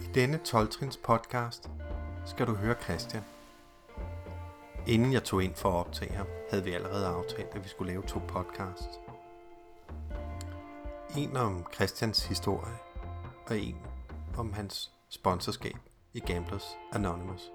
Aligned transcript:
I 0.00 0.04
denne 0.14 0.40
12-trins 0.48 0.96
podcast 0.96 1.70
skal 2.24 2.46
du 2.46 2.54
høre 2.54 2.74
Christian. 2.82 3.24
Inden 4.86 5.12
jeg 5.12 5.24
tog 5.24 5.44
ind 5.44 5.54
for 5.54 5.70
at 5.70 5.86
optage 5.86 6.12
ham, 6.12 6.26
havde 6.50 6.64
vi 6.64 6.72
allerede 6.72 7.06
aftalt, 7.06 7.48
at 7.54 7.64
vi 7.64 7.68
skulle 7.68 7.92
lave 7.92 8.02
to 8.02 8.18
podcasts. 8.18 9.00
En 11.16 11.36
om 11.36 11.66
Christians 11.74 12.26
historie, 12.26 12.76
og 13.46 13.58
en 13.58 13.76
om 14.38 14.52
hans 14.52 14.92
sponsorskab 15.08 15.76
i 16.12 16.20
Gamblers 16.20 16.78
Anonymous. 16.92 17.52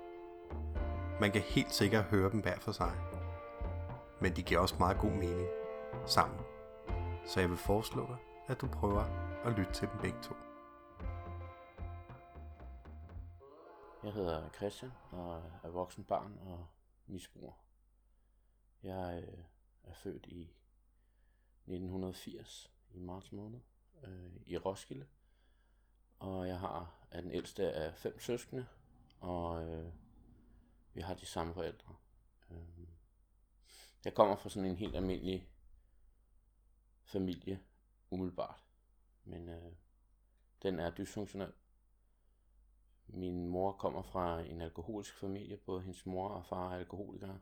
Man 1.21 1.31
kan 1.31 1.41
helt 1.41 1.73
sikkert 1.73 2.03
høre 2.03 2.31
dem 2.31 2.39
hver 2.39 2.59
for 2.59 2.71
sig, 2.71 2.91
men 4.21 4.35
de 4.35 4.43
giver 4.43 4.59
også 4.59 4.75
meget 4.79 4.97
god 4.99 5.11
mening 5.11 5.47
sammen. 6.05 6.39
Så 7.25 7.39
jeg 7.39 7.49
vil 7.49 7.57
foreslå 7.57 8.07
dig, 8.07 8.17
at 8.47 8.61
du 8.61 8.67
prøver 8.67 9.03
at 9.45 9.53
lytte 9.53 9.73
til 9.73 9.87
dem 9.87 9.99
begge 10.01 10.17
to. 10.21 10.35
Jeg 14.07 14.13
hedder 14.13 14.49
Christian 14.49 14.91
og 15.11 15.43
er 15.63 15.69
voksen 15.69 16.03
barn 16.03 16.37
og 16.41 16.67
misbruger. 17.07 17.53
Jeg 18.83 19.23
øh, 19.27 19.43
er 19.83 19.93
født 19.93 20.25
i 20.25 20.41
1980 21.65 22.71
i 22.93 22.99
marts 22.99 23.31
måned 23.31 23.59
øh, 24.03 24.31
i 24.45 24.57
Roskilde. 24.57 25.07
Og 26.19 26.47
jeg 26.47 26.59
har 26.59 27.07
er 27.11 27.21
den 27.21 27.31
ældste 27.31 27.73
af 27.73 27.95
fem 27.95 28.19
søskende, 28.19 28.67
og 29.19 29.67
øh, 29.67 29.91
vi 30.93 31.01
har 31.01 31.13
de 31.13 31.25
samme 31.25 31.53
forældre. 31.53 31.95
Øh, 32.51 32.87
jeg 34.05 34.13
kommer 34.13 34.35
fra 34.35 34.49
sådan 34.49 34.69
en 34.69 34.77
helt 34.77 34.95
almindelig 34.95 35.49
familie, 37.03 37.59
umiddelbart. 38.09 38.63
Men 39.23 39.49
øh, 39.49 39.71
den 40.61 40.79
er 40.79 40.91
dysfunktionel. 40.91 41.53
Min 43.07 43.47
mor 43.47 43.71
kommer 43.71 44.01
fra 44.01 44.39
en 44.41 44.61
alkoholisk 44.61 45.19
familie. 45.19 45.57
Både 45.57 45.81
hendes 45.81 46.05
mor 46.05 46.29
og 46.29 46.45
far 46.45 46.71
er 46.71 46.77
alkoholikere. 46.77 47.39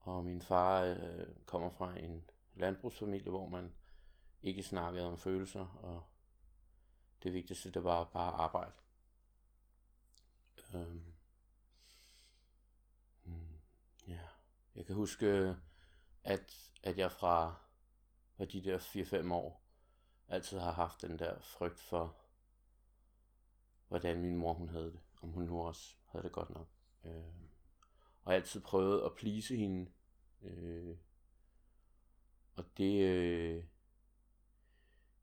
Og 0.00 0.24
min 0.24 0.42
far 0.42 0.82
øh, 0.82 1.26
kommer 1.46 1.70
fra 1.70 1.98
en 1.98 2.30
landbrugsfamilie, 2.54 3.30
hvor 3.30 3.48
man 3.48 3.72
ikke 4.42 4.62
snakkede 4.62 5.06
om 5.06 5.18
følelser, 5.18 5.66
og 5.66 6.02
det 7.22 7.32
vigtigste, 7.32 7.70
det 7.70 7.84
var 7.84 8.04
bare 8.04 8.32
arbejde. 8.32 8.72
Øhm. 10.74 11.14
Mm, 13.24 13.58
ja. 14.08 14.20
Jeg 14.74 14.86
kan 14.86 14.94
huske, 14.94 15.26
øh, 15.26 15.56
at, 16.24 16.72
at 16.82 16.98
jeg 16.98 17.12
fra 17.12 17.66
fra 18.36 18.44
de 18.44 18.64
der 18.64 18.78
4-5 18.78 19.32
år 19.32 19.62
altid 20.28 20.58
har 20.58 20.72
haft 20.72 21.02
den 21.02 21.18
der 21.18 21.40
frygt 21.40 21.80
for, 21.80 22.16
hvordan 23.88 24.22
min 24.22 24.36
mor 24.36 24.52
hun 24.52 24.68
havde 24.68 24.92
det. 24.92 25.00
Om 25.22 25.28
hun 25.28 25.42
nu 25.42 25.62
også 25.62 25.96
havde 26.04 26.24
det 26.24 26.32
godt 26.32 26.50
nok. 26.50 26.68
Øh, 27.04 27.12
og 28.22 28.34
altid 28.34 28.60
prøvet 28.60 29.04
at 29.04 29.14
plise 29.14 29.56
hende. 29.56 29.90
Øh, 30.42 30.96
og 32.56 32.64
det, 32.76 33.02
øh, 33.02 33.64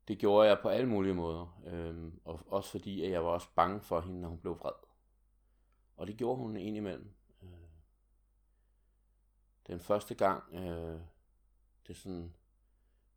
det 0.08 0.18
gjorde 0.18 0.48
jeg 0.48 0.58
på 0.62 0.68
alle 0.68 0.88
mulige 0.88 1.14
måder. 1.14 1.62
Øh, 1.66 2.12
og 2.24 2.40
også 2.46 2.70
fordi, 2.70 3.04
at 3.04 3.10
jeg 3.10 3.24
var 3.24 3.30
også 3.30 3.48
bange 3.54 3.80
for 3.80 4.00
hende, 4.00 4.20
når 4.20 4.28
hun 4.28 4.38
blev 4.38 4.58
vred. 4.58 4.72
Og 5.96 6.06
det 6.06 6.16
gjorde 6.16 6.36
hun 6.36 6.56
indimellem. 6.56 7.14
Øh, 7.42 7.48
den 9.66 9.80
første 9.80 10.14
gang, 10.14 10.54
øh, 10.54 11.00
det 11.86 11.96
sådan 11.96 12.34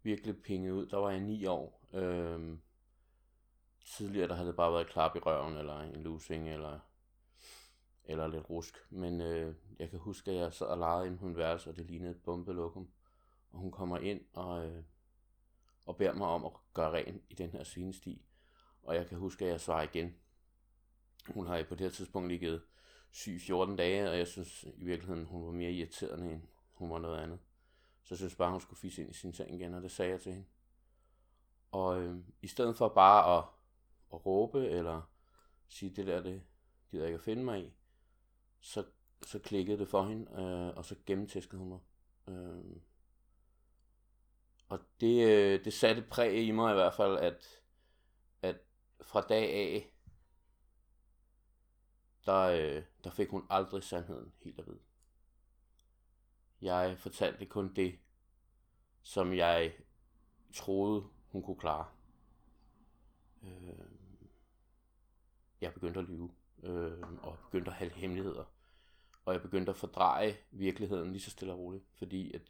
virkelig 0.03 0.41
pingede 0.41 0.73
ud, 0.73 0.85
der 0.85 0.97
var 0.97 1.09
jeg 1.09 1.19
ni 1.19 1.45
år. 1.45 1.87
Øh, 1.93 2.57
tidligere 3.88 4.27
der 4.27 4.35
havde 4.35 4.47
det 4.47 4.55
bare 4.55 4.73
været 4.73 4.88
klap 4.88 5.16
i 5.16 5.19
røven, 5.19 5.57
eller 5.57 5.80
en 5.80 6.03
losing, 6.03 6.49
eller, 6.49 6.80
eller 8.03 8.27
lidt 8.27 8.49
rusk. 8.49 8.77
Men 8.89 9.21
øh, 9.21 9.55
jeg 9.80 9.89
kan 9.89 9.99
huske, 9.99 10.31
at 10.31 10.37
jeg 10.37 10.53
sad 10.53 10.67
og 10.67 10.77
legede 10.77 11.08
inde 11.08 11.17
på 11.17 11.27
en 11.27 11.37
værelse, 11.37 11.70
og 11.70 11.75
det 11.75 11.86
lignede 11.86 12.11
et 12.11 12.23
bombelokum. 12.23 12.89
Og 13.52 13.59
hun 13.59 13.71
kommer 13.71 13.98
ind 13.98 14.21
og, 14.33 14.65
øh, 14.65 14.83
og 15.86 15.98
beder 15.98 16.14
mig 16.14 16.27
om 16.27 16.45
at 16.45 16.52
gøre 16.73 16.92
ren 16.92 17.21
i 17.30 17.33
den 17.33 17.49
her 17.49 17.64
svinesti. 17.64 18.25
Og 18.83 18.95
jeg 18.95 19.08
kan 19.08 19.17
huske, 19.17 19.45
at 19.45 19.52
jeg 19.52 19.61
svarer 19.61 19.83
igen. 19.83 20.15
Hun 21.27 21.48
har 21.48 21.64
på 21.64 21.75
det 21.75 21.81
her 21.81 21.92
tidspunkt 21.92 22.30
ligget 22.30 22.61
syg 23.11 23.42
14 23.42 23.75
dage, 23.75 24.09
og 24.09 24.17
jeg 24.17 24.27
synes 24.27 24.64
i 24.64 24.86
virkeligheden, 24.86 25.25
hun 25.25 25.45
var 25.45 25.52
mere 25.52 25.71
irriterende, 25.71 26.31
end 26.31 26.42
hun 26.73 26.89
var 26.89 26.99
noget 26.99 27.19
andet. 27.19 27.39
Så 28.04 28.14
jeg 28.14 28.17
synes 28.17 28.36
bare, 28.36 28.52
hun 28.52 28.61
skulle 28.61 28.80
fisse 28.80 29.02
ind 29.02 29.11
i 29.11 29.14
sin 29.14 29.33
seng 29.33 29.54
igen, 29.54 29.73
og 29.73 29.81
det 29.81 29.92
sagde 29.92 30.11
jeg 30.11 30.21
til 30.21 30.31
hende. 30.31 30.48
Og 31.71 32.02
øh, 32.02 32.15
i 32.42 32.48
stedet 32.48 32.77
for 32.77 32.87
bare 32.87 33.37
at, 33.37 33.43
at 34.13 34.25
råbe, 34.25 34.67
eller 34.69 35.01
sige, 35.67 35.95
det 35.95 36.07
der, 36.07 36.21
det 36.23 36.43
gider 36.91 37.03
jeg 37.03 37.09
ikke 37.09 37.19
at 37.19 37.25
finde 37.25 37.43
mig 37.43 37.63
i, 37.65 37.73
så, 38.59 38.85
så 39.25 39.39
klikkede 39.39 39.77
det 39.77 39.87
for 39.87 40.03
hende, 40.03 40.31
øh, 40.31 40.77
og 40.77 40.85
så 40.85 40.95
gennemtæskede 41.05 41.59
hun 41.59 41.69
mig. 41.69 41.79
Øh, 42.27 42.81
og 44.69 44.79
det, 45.01 45.27
øh, 45.27 45.65
det 45.65 45.73
satte 45.73 46.01
præg 46.01 46.47
i 46.47 46.51
mig 46.51 46.71
i 46.71 46.75
hvert 46.75 46.93
fald, 46.93 47.17
at, 47.17 47.61
at 48.41 48.57
fra 49.01 49.21
dag 49.21 49.53
af, 49.53 49.93
der, 52.25 52.41
øh, 52.41 52.83
der 53.03 53.09
fik 53.09 53.29
hun 53.29 53.47
aldrig 53.49 53.83
sandheden 53.83 54.33
helt 54.43 54.59
at 54.59 54.67
vide. 54.67 54.79
Jeg 56.61 56.97
fortalte 56.99 57.45
kun 57.45 57.73
det, 57.75 57.99
som 59.03 59.33
jeg 59.33 59.73
troede, 60.53 61.07
hun 61.31 61.43
kunne 61.43 61.59
klare. 61.59 61.87
Øh, 63.43 63.96
jeg 65.61 65.73
begyndte 65.73 65.99
at 65.99 66.05
lyve, 66.05 66.31
øh, 66.63 67.01
og 67.21 67.37
begyndte 67.45 67.71
at 67.71 67.77
have 67.77 67.91
hemmeligheder. 67.91 68.43
Og 69.25 69.33
jeg 69.33 69.41
begyndte 69.41 69.69
at 69.69 69.75
fordreje 69.75 70.37
virkeligheden 70.51 71.11
lige 71.11 71.21
så 71.21 71.29
stille 71.29 71.53
og 71.53 71.59
roligt, 71.59 71.83
fordi 71.95 72.33
at 72.33 72.41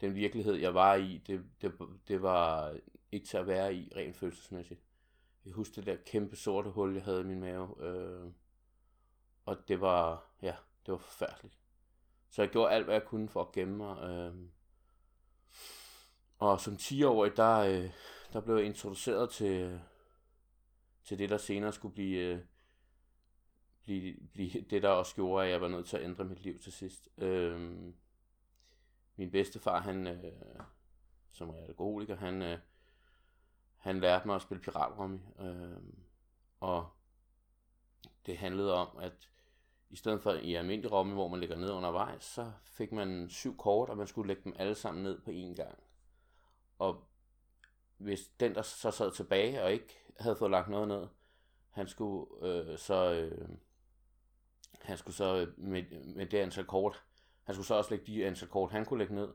den 0.00 0.14
virkelighed, 0.14 0.54
jeg 0.54 0.74
var 0.74 0.94
i, 0.94 1.22
det, 1.26 1.44
det, 1.62 1.72
det 2.08 2.22
var 2.22 2.74
ikke 3.12 3.26
til 3.26 3.36
at 3.36 3.46
være 3.46 3.74
i 3.74 3.92
rent 3.96 4.16
følelsesmæssigt. 4.16 4.80
Jeg 5.44 5.52
husker 5.52 5.74
det 5.74 5.86
der 5.86 5.96
kæmpe 6.06 6.36
sorte 6.36 6.70
hul, 6.70 6.94
jeg 6.94 7.04
havde 7.04 7.20
i 7.20 7.24
min 7.24 7.40
mave, 7.40 7.84
øh, 7.86 8.30
og 9.44 9.68
det 9.68 9.80
var, 9.80 10.26
ja, 10.42 10.54
det 10.86 10.92
var 10.92 10.98
forfærdeligt. 10.98 11.58
Så 12.30 12.42
jeg 12.42 12.50
gjorde 12.50 12.72
alt, 12.72 12.84
hvad 12.84 12.94
jeg 12.94 13.04
kunne 13.04 13.28
for 13.28 13.40
at 13.40 13.52
gemme 13.52 13.76
mig. 13.76 14.02
Øh. 14.02 14.34
Og 16.38 16.60
som 16.60 16.74
10-årig, 16.74 17.36
der, 17.36 17.58
øh, 17.58 17.90
der 18.32 18.40
blev 18.40 18.56
jeg 18.56 18.64
introduceret 18.64 19.30
til, 19.30 19.80
til 21.08 21.18
det, 21.18 21.30
der 21.30 21.36
senere 21.36 21.72
skulle 21.72 21.94
blive, 21.94 22.18
øh, 22.18 22.40
blive, 23.84 24.16
blive 24.32 24.60
det, 24.70 24.82
der 24.82 24.88
også 24.88 25.14
gjorde, 25.14 25.44
at 25.44 25.52
jeg 25.52 25.60
var 25.60 25.68
nødt 25.68 25.86
til 25.86 25.96
at 25.96 26.04
ændre 26.04 26.24
mit 26.24 26.40
liv 26.40 26.58
til 26.58 26.72
sidst. 26.72 27.08
Øh. 27.18 27.70
Min 29.16 29.30
bedstefar, 29.30 29.80
han, 29.80 30.06
øh, 30.06 30.32
som 31.30 31.48
er 31.48 31.54
alkoholiker, 31.54 32.16
han, 32.16 32.42
øh, 32.42 32.58
han 33.76 34.00
lærte 34.00 34.26
mig 34.26 34.36
at 34.36 34.42
spille 34.42 34.62
piratrummy. 34.62 35.18
Øh, 35.40 35.82
og 36.60 36.88
det 38.26 38.38
handlede 38.38 38.74
om, 38.74 38.98
at 38.98 39.30
i 39.90 39.96
stedet 39.96 40.22
for 40.22 40.32
i 40.32 40.54
almindelig 40.54 40.92
romme, 40.92 41.14
hvor 41.14 41.28
man 41.28 41.40
ligger 41.40 41.56
ned 41.56 41.70
undervejs, 41.70 42.24
så 42.24 42.52
fik 42.62 42.92
man 42.92 43.28
syv 43.28 43.56
kort, 43.56 43.88
og 43.88 43.96
man 43.96 44.06
skulle 44.06 44.28
lægge 44.28 44.44
dem 44.44 44.54
alle 44.56 44.74
sammen 44.74 45.02
ned 45.02 45.20
på 45.20 45.30
én 45.30 45.54
gang. 45.54 45.78
Og 46.78 47.08
hvis 47.96 48.28
den, 48.40 48.54
der 48.54 48.62
så 48.62 48.90
sad 48.90 49.12
tilbage 49.12 49.62
og 49.62 49.72
ikke 49.72 50.07
havde 50.18 50.36
fået 50.36 50.50
lagt 50.50 50.68
noget 50.68 50.88
ned, 50.88 51.06
han 51.70 51.88
skulle 51.88 52.26
øh, 52.42 52.78
så 52.78 53.12
øh, 53.12 53.48
han 54.82 54.98
skulle 54.98 55.16
så 55.16 55.46
med, 55.56 55.82
med 56.04 56.26
det 56.26 56.38
antal 56.38 56.64
kort, 56.64 57.04
han 57.44 57.54
skulle 57.54 57.66
så 57.66 57.74
også 57.74 57.90
lægge 57.90 58.06
de 58.06 58.26
antal 58.26 58.48
kort, 58.48 58.70
han 58.70 58.84
kunne 58.84 58.98
lægge 58.98 59.14
ned, 59.14 59.28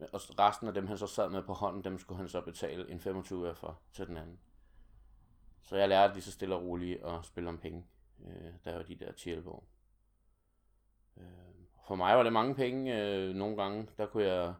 og 0.00 0.20
resten 0.38 0.68
af 0.68 0.74
dem, 0.74 0.86
han 0.86 0.98
så 0.98 1.06
sad 1.06 1.30
med 1.30 1.42
på 1.42 1.52
hånden, 1.52 1.84
dem 1.84 1.98
skulle 1.98 2.18
han 2.18 2.28
så 2.28 2.40
betale 2.40 2.90
en 2.90 3.00
25 3.00 3.54
for 3.54 3.80
til 3.92 4.06
den 4.06 4.16
anden. 4.16 4.38
Så 5.62 5.76
jeg 5.76 5.88
lærte 5.88 6.14
lige 6.14 6.22
så 6.22 6.32
stille 6.32 6.54
og 6.54 6.62
roligt 6.62 7.04
at 7.04 7.24
spille 7.24 7.48
om 7.48 7.58
penge, 7.58 7.86
øh, 8.26 8.52
der 8.64 8.76
var 8.76 8.82
de 8.82 8.94
der 8.94 9.12
10 9.12 9.38
år. 9.46 9.68
Øh, 11.16 11.24
for 11.86 11.94
mig 11.94 12.16
var 12.16 12.22
det 12.22 12.32
mange 12.32 12.54
penge. 12.54 13.02
Øh, 13.02 13.34
nogle 13.34 13.56
gange, 13.56 13.88
der 13.98 14.06
kunne 14.06 14.24
jeg 14.24 14.54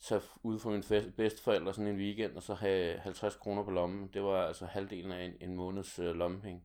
tage 0.00 0.22
ud 0.42 0.58
for 0.58 0.70
min 0.70 1.12
bedsteforældre 1.16 1.74
sådan 1.74 1.90
en 1.90 1.96
weekend, 1.96 2.36
og 2.36 2.42
så 2.42 2.54
have 2.54 2.98
50 2.98 3.36
kroner 3.36 3.64
på 3.64 3.70
lommen. 3.70 4.08
Det 4.08 4.22
var 4.22 4.46
altså 4.46 4.66
halvdelen 4.66 5.12
af 5.12 5.24
en, 5.24 5.34
en 5.40 5.56
måneds 5.56 5.98
øh, 5.98 6.14
lommepenge. 6.14 6.62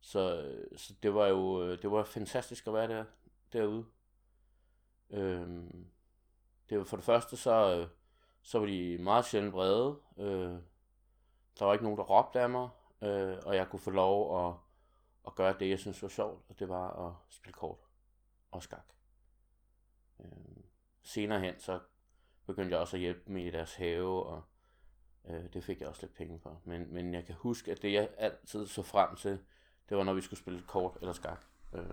Så, 0.00 0.42
øh, 0.42 0.78
så 0.78 0.94
det 1.02 1.14
var 1.14 1.26
jo 1.26 1.62
øh, 1.62 1.82
det 1.82 1.90
var 1.90 2.04
fantastisk 2.04 2.66
at 2.66 2.74
være 2.74 2.88
der, 2.88 3.04
derude. 3.52 3.84
Øhm, 5.10 5.86
det 6.68 6.78
var 6.78 6.84
for 6.84 6.96
det 6.96 7.04
første, 7.04 7.36
så, 7.36 7.76
øh, 7.76 7.88
så 8.42 8.58
var 8.58 8.66
de 8.66 8.98
meget 8.98 9.24
sjældent 9.24 9.52
brede. 9.52 9.98
Øh, 10.18 10.58
der 11.58 11.64
var 11.64 11.72
ikke 11.72 11.84
nogen, 11.84 11.98
der 11.98 12.04
råbte 12.04 12.40
af 12.40 12.50
mig, 12.50 12.68
øh, 13.02 13.36
og 13.46 13.56
jeg 13.56 13.68
kunne 13.68 13.80
få 13.80 13.90
lov 13.90 14.46
at, 14.48 14.54
at 15.26 15.34
gøre 15.34 15.56
det, 15.60 15.70
jeg 15.70 15.78
synes 15.78 16.02
var 16.02 16.08
sjovt, 16.08 16.42
og 16.48 16.58
det 16.58 16.68
var 16.68 17.06
at 17.06 17.14
spille 17.28 17.52
kort 17.52 17.78
og 18.50 18.62
skak. 18.62 18.92
Øh, 20.20 20.26
senere 21.02 21.40
hen, 21.40 21.58
så 21.58 21.80
begyndte 22.48 22.72
jeg 22.72 22.80
også 22.80 22.96
at 22.96 23.00
hjælpe 23.00 23.20
dem 23.26 23.36
i 23.36 23.50
deres 23.50 23.74
have, 23.74 24.26
og 24.26 24.42
Øh, 25.28 25.52
det 25.52 25.64
fik 25.64 25.80
jeg 25.80 25.88
også 25.88 26.02
lidt 26.02 26.14
penge 26.14 26.40
for. 26.40 26.60
Men, 26.64 26.94
men 26.94 27.14
jeg 27.14 27.24
kan 27.24 27.34
huske, 27.34 27.70
at 27.70 27.82
det 27.82 27.92
jeg 27.92 28.10
altid 28.18 28.66
så 28.66 28.82
frem 28.82 29.16
til, 29.16 29.38
det 29.88 29.96
var 29.96 30.04
når 30.04 30.14
vi 30.14 30.20
skulle 30.20 30.40
spille 30.40 30.62
kort 30.66 30.96
eller 31.00 31.12
skak. 31.12 31.44
Øh, 31.72 31.88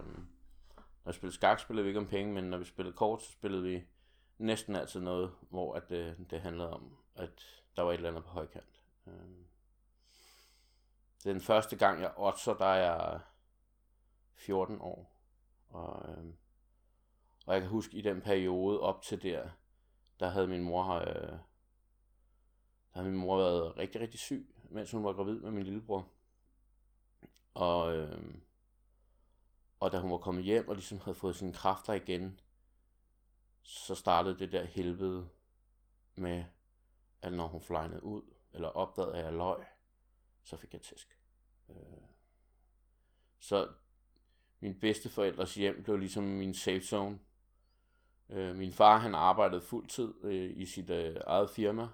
når 1.03 1.11
vi 1.11 1.13
spillede 1.13 1.35
skak, 1.35 1.59
spillede 1.59 1.83
vi 1.83 1.89
ikke 1.89 1.99
om 1.99 2.07
penge, 2.07 2.33
men 2.33 2.43
når 2.43 2.57
vi 2.57 2.65
spillede 2.65 2.95
kort, 2.95 3.23
så 3.23 3.31
spillede 3.31 3.63
vi 3.63 3.83
næsten 4.37 4.75
altid 4.75 4.99
noget, 5.01 5.31
hvor 5.49 5.73
at 5.73 5.89
det, 5.89 6.25
det 6.29 6.41
handlede 6.41 6.73
om, 6.73 6.97
at 7.15 7.63
der 7.75 7.81
var 7.81 7.91
et 7.91 7.95
eller 7.95 8.09
andet 8.09 8.23
på 8.23 8.29
højkant. 8.29 8.83
Øh, 9.07 9.13
den 11.23 11.41
første 11.41 11.75
gang, 11.75 12.01
jeg 12.01 12.13
otter, 12.17 12.53
der 12.53 12.65
er 12.65 12.93
jeg 12.93 13.19
14 14.33 14.77
år. 14.81 15.21
Og, 15.69 16.09
øh, 16.09 16.25
og 17.45 17.53
jeg 17.53 17.61
kan 17.61 17.69
huske, 17.69 17.97
i 17.97 18.01
den 18.01 18.21
periode 18.21 18.79
op 18.79 19.01
til 19.01 19.23
der, 19.23 19.49
der 20.19 20.29
havde 20.29 20.47
min 20.47 20.63
mor, 20.63 20.93
øh, 20.93 21.05
der 21.05 21.39
havde 22.91 23.09
min 23.09 23.19
mor 23.19 23.37
været 23.37 23.77
rigtig, 23.77 24.01
rigtig 24.01 24.19
syg, 24.19 24.55
mens 24.69 24.91
hun 24.91 25.03
var 25.03 25.13
gravid 25.13 25.39
med 25.39 25.51
min 25.51 25.63
lillebror. 25.63 26.07
Og, 27.53 27.97
øh, 27.97 28.35
og 29.79 29.91
da 29.91 29.99
hun 29.99 30.11
var 30.11 30.17
kommet 30.17 30.43
hjem 30.43 30.67
og 30.67 30.75
ligesom 30.75 30.99
havde 30.99 31.15
fået 31.15 31.35
sine 31.35 31.53
kræfter 31.53 31.93
igen, 31.93 32.39
så 33.61 33.95
startede 33.95 34.39
det 34.39 34.51
der 34.51 34.63
helvede 34.63 35.29
med, 36.15 36.43
at 37.21 37.33
når 37.33 37.47
hun 37.47 37.61
flygnede 37.61 38.03
ud, 38.03 38.21
eller 38.53 38.67
opdagede, 38.67 39.17
at 39.17 39.25
jeg 39.25 39.33
løg, 39.33 39.65
så 40.43 40.57
fik 40.57 40.73
jeg 40.73 40.81
tæsk. 40.81 41.19
Øh, 41.69 41.75
så 43.39 43.69
min 44.59 44.79
bedste 44.79 45.09
forældres 45.09 45.55
hjem 45.55 45.83
blev 45.83 45.97
ligesom 45.97 46.23
min 46.23 46.53
safe 46.53 46.81
zone. 46.81 47.19
Øh, 48.29 48.55
min 48.55 48.71
far 48.71 48.97
han 48.97 49.15
arbejdede 49.15 49.61
fuldtid 49.61 50.13
øh, 50.23 50.57
i 50.57 50.65
sit 50.65 50.89
øh, 50.89 51.15
eget 51.27 51.49
firma, 51.49 51.87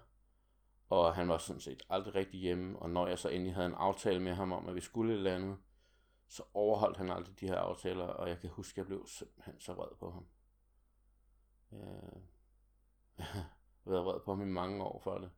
og 0.90 1.16
han 1.16 1.30
var 1.30 1.38
sådan 1.38 1.60
set 1.60 1.84
aldrig 1.90 2.16
rigtig 2.16 2.40
hjemme, 2.40 2.80
og 2.80 2.90
når 2.90 3.08
jeg 3.08 3.20
så 3.20 3.30
endelig 3.30 3.54
havde 3.56 3.68
en 3.68 3.74
aftale 3.74 4.20
med 4.20 4.34
ham 4.34 4.52
om, 4.52 4.68
at 4.70 4.76
vi 4.76 4.82
skulle 4.82 5.14
et 5.14 5.18
eller 5.18 5.36
andet, 5.36 5.58
så 6.28 6.44
overholdt 6.54 6.98
han 6.98 7.10
aldrig 7.10 7.40
de 7.40 7.48
her 7.48 7.58
aftaler, 7.58 8.04
og 8.04 8.30
jeg 8.30 8.40
kan 8.40 8.50
huske, 8.50 8.74
at 8.74 8.78
jeg 8.78 8.86
blev 8.86 9.08
simpelthen 9.08 9.60
så 9.60 9.74
vred 9.74 9.96
på 10.00 10.12
ham. 10.12 10.26
Øh, 11.74 12.22
jeg 13.18 13.26
har 13.84 13.92
været 13.92 14.06
vred 14.06 14.20
på 14.26 14.32
ham 14.32 14.42
i 14.42 14.52
mange 14.52 14.84
år 14.84 15.00
for 15.00 15.18
det. 15.18 15.32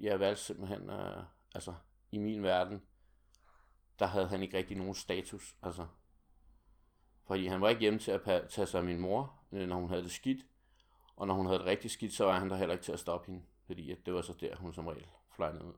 Jeg 0.00 0.20
valgte 0.20 0.42
simpelthen, 0.42 0.90
øh, 0.90 1.22
altså 1.54 1.74
i 2.10 2.18
min 2.18 2.42
verden, 2.42 2.82
der 3.98 4.06
havde 4.06 4.28
han 4.28 4.42
ikke 4.42 4.56
rigtig 4.56 4.76
nogen 4.76 4.94
status. 4.94 5.56
Altså, 5.62 5.86
fordi 7.26 7.46
han 7.46 7.60
var 7.60 7.68
ikke 7.68 7.80
hjemme 7.80 7.98
til 7.98 8.10
at 8.10 8.48
tage 8.50 8.66
sig 8.66 8.78
af 8.78 8.84
min 8.84 9.00
mor, 9.00 9.37
Øh, 9.52 9.68
når 9.68 9.76
hun 9.76 9.88
havde 9.88 10.02
det 10.02 10.10
skidt. 10.10 10.46
Og 11.16 11.26
når 11.26 11.34
hun 11.34 11.46
havde 11.46 11.58
det 11.58 11.66
rigtig 11.66 11.90
skidt, 11.90 12.12
så 12.12 12.24
var 12.24 12.38
han 12.38 12.50
der 12.50 12.56
heller 12.56 12.72
ikke 12.72 12.84
til 12.84 12.92
at 12.92 13.00
stoppe 13.00 13.26
hende. 13.26 13.44
Fordi 13.66 13.90
at 13.90 14.06
det 14.06 14.14
var 14.14 14.22
så 14.22 14.32
der, 14.40 14.56
hun 14.56 14.72
som 14.72 14.86
regel 14.86 15.06
fløjnede 15.36 15.64
ud. 15.64 15.74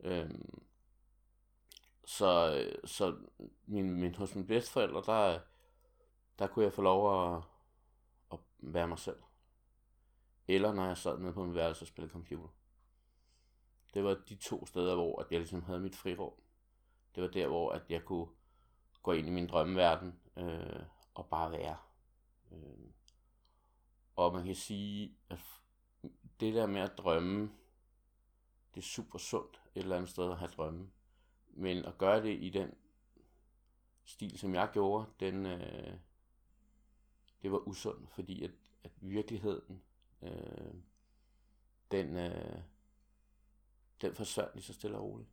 Øhm, 0.00 0.62
så, 2.04 2.54
øh, 2.56 2.88
så 2.88 3.16
min, 3.66 4.00
min, 4.00 4.14
hos 4.14 4.34
mine 4.34 4.46
bedsteforældre, 4.46 5.02
der, 5.06 5.40
der 6.38 6.46
kunne 6.46 6.64
jeg 6.64 6.72
få 6.72 6.82
lov 6.82 7.34
at, 7.36 7.42
at 8.32 8.38
være 8.58 8.88
mig 8.88 8.98
selv. 8.98 9.22
Eller 10.48 10.72
når 10.72 10.86
jeg 10.86 10.96
sad 10.96 11.18
nede 11.18 11.32
på 11.32 11.44
min 11.44 11.54
værelse 11.54 11.82
og 11.82 11.86
spillede 11.86 12.12
computer. 12.12 12.48
Det 13.94 14.04
var 14.04 14.14
de 14.28 14.34
to 14.34 14.66
steder, 14.66 14.94
hvor 14.94 15.20
at 15.20 15.26
jeg 15.30 15.40
ligesom 15.40 15.62
havde 15.62 15.80
mit 15.80 15.96
frirum. 15.96 16.32
Det 17.14 17.22
var 17.22 17.28
der, 17.28 17.46
hvor 17.46 17.70
at 17.70 17.82
jeg 17.88 18.04
kunne 18.04 18.26
gå 19.02 19.12
ind 19.12 19.28
i 19.28 19.30
min 19.30 19.46
drømmeverden 19.46 20.20
øh, 20.36 20.82
og 21.14 21.26
bare 21.26 21.52
være. 21.52 21.76
Øh. 22.52 22.90
Og 24.16 24.32
man 24.32 24.46
kan 24.46 24.54
sige, 24.54 25.16
at 25.28 25.38
det 26.40 26.54
der 26.54 26.66
med 26.66 26.80
at 26.80 26.98
drømme, 26.98 27.50
det 28.74 28.80
er 28.80 28.86
super 28.86 29.18
sundt 29.18 29.62
et 29.74 29.82
eller 29.82 29.96
andet 29.96 30.10
sted 30.10 30.30
at 30.30 30.38
have 30.38 30.50
drømme. 30.50 30.90
Men 31.48 31.84
at 31.84 31.98
gøre 31.98 32.22
det 32.22 32.42
i 32.42 32.50
den 32.50 32.74
stil, 34.04 34.38
som 34.38 34.54
jeg 34.54 34.70
gjorde, 34.72 35.06
den, 35.20 35.46
øh, 35.46 35.94
det 37.42 37.52
var 37.52 37.68
usundt, 37.68 38.10
fordi 38.10 38.44
at, 38.44 38.50
at 38.84 38.90
virkeligheden, 39.00 39.82
øh, 40.22 40.74
den, 41.90 42.16
øh, 42.16 42.60
den 44.00 44.14
forsvandt 44.14 44.54
lige 44.54 44.64
så 44.64 44.72
stille 44.72 44.98
og 44.98 45.04
roligt. 45.04 45.28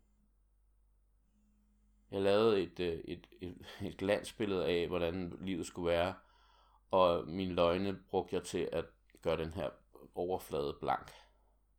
Jeg 2.11 2.21
lavede 2.21 2.61
et, 2.61 2.79
øh, 2.79 2.99
et, 3.05 3.27
et, 3.41 3.65
et 3.81 3.97
glansbillede 3.97 4.65
af, 4.65 4.87
hvordan 4.87 5.37
livet 5.41 5.65
skulle 5.65 5.91
være, 5.91 6.15
og 6.93 7.27
mine 7.27 7.53
løgne 7.53 8.03
brugte 8.09 8.35
jeg 8.35 8.43
til 8.43 8.69
at 8.71 8.85
gøre 9.21 9.37
den 9.37 9.53
her 9.53 9.69
overflade 10.15 10.77
blank, 10.79 11.11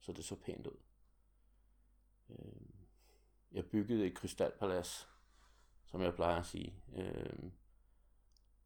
så 0.00 0.12
det 0.12 0.24
så 0.24 0.36
pænt 0.36 0.66
ud. 0.66 0.76
Øh, 2.30 2.62
jeg 3.52 3.66
byggede 3.66 4.06
et 4.06 4.14
krystalpalads, 4.14 5.08
som 5.86 6.02
jeg 6.02 6.14
plejer 6.14 6.40
at 6.40 6.46
sige, 6.46 6.74
øh, 6.96 7.50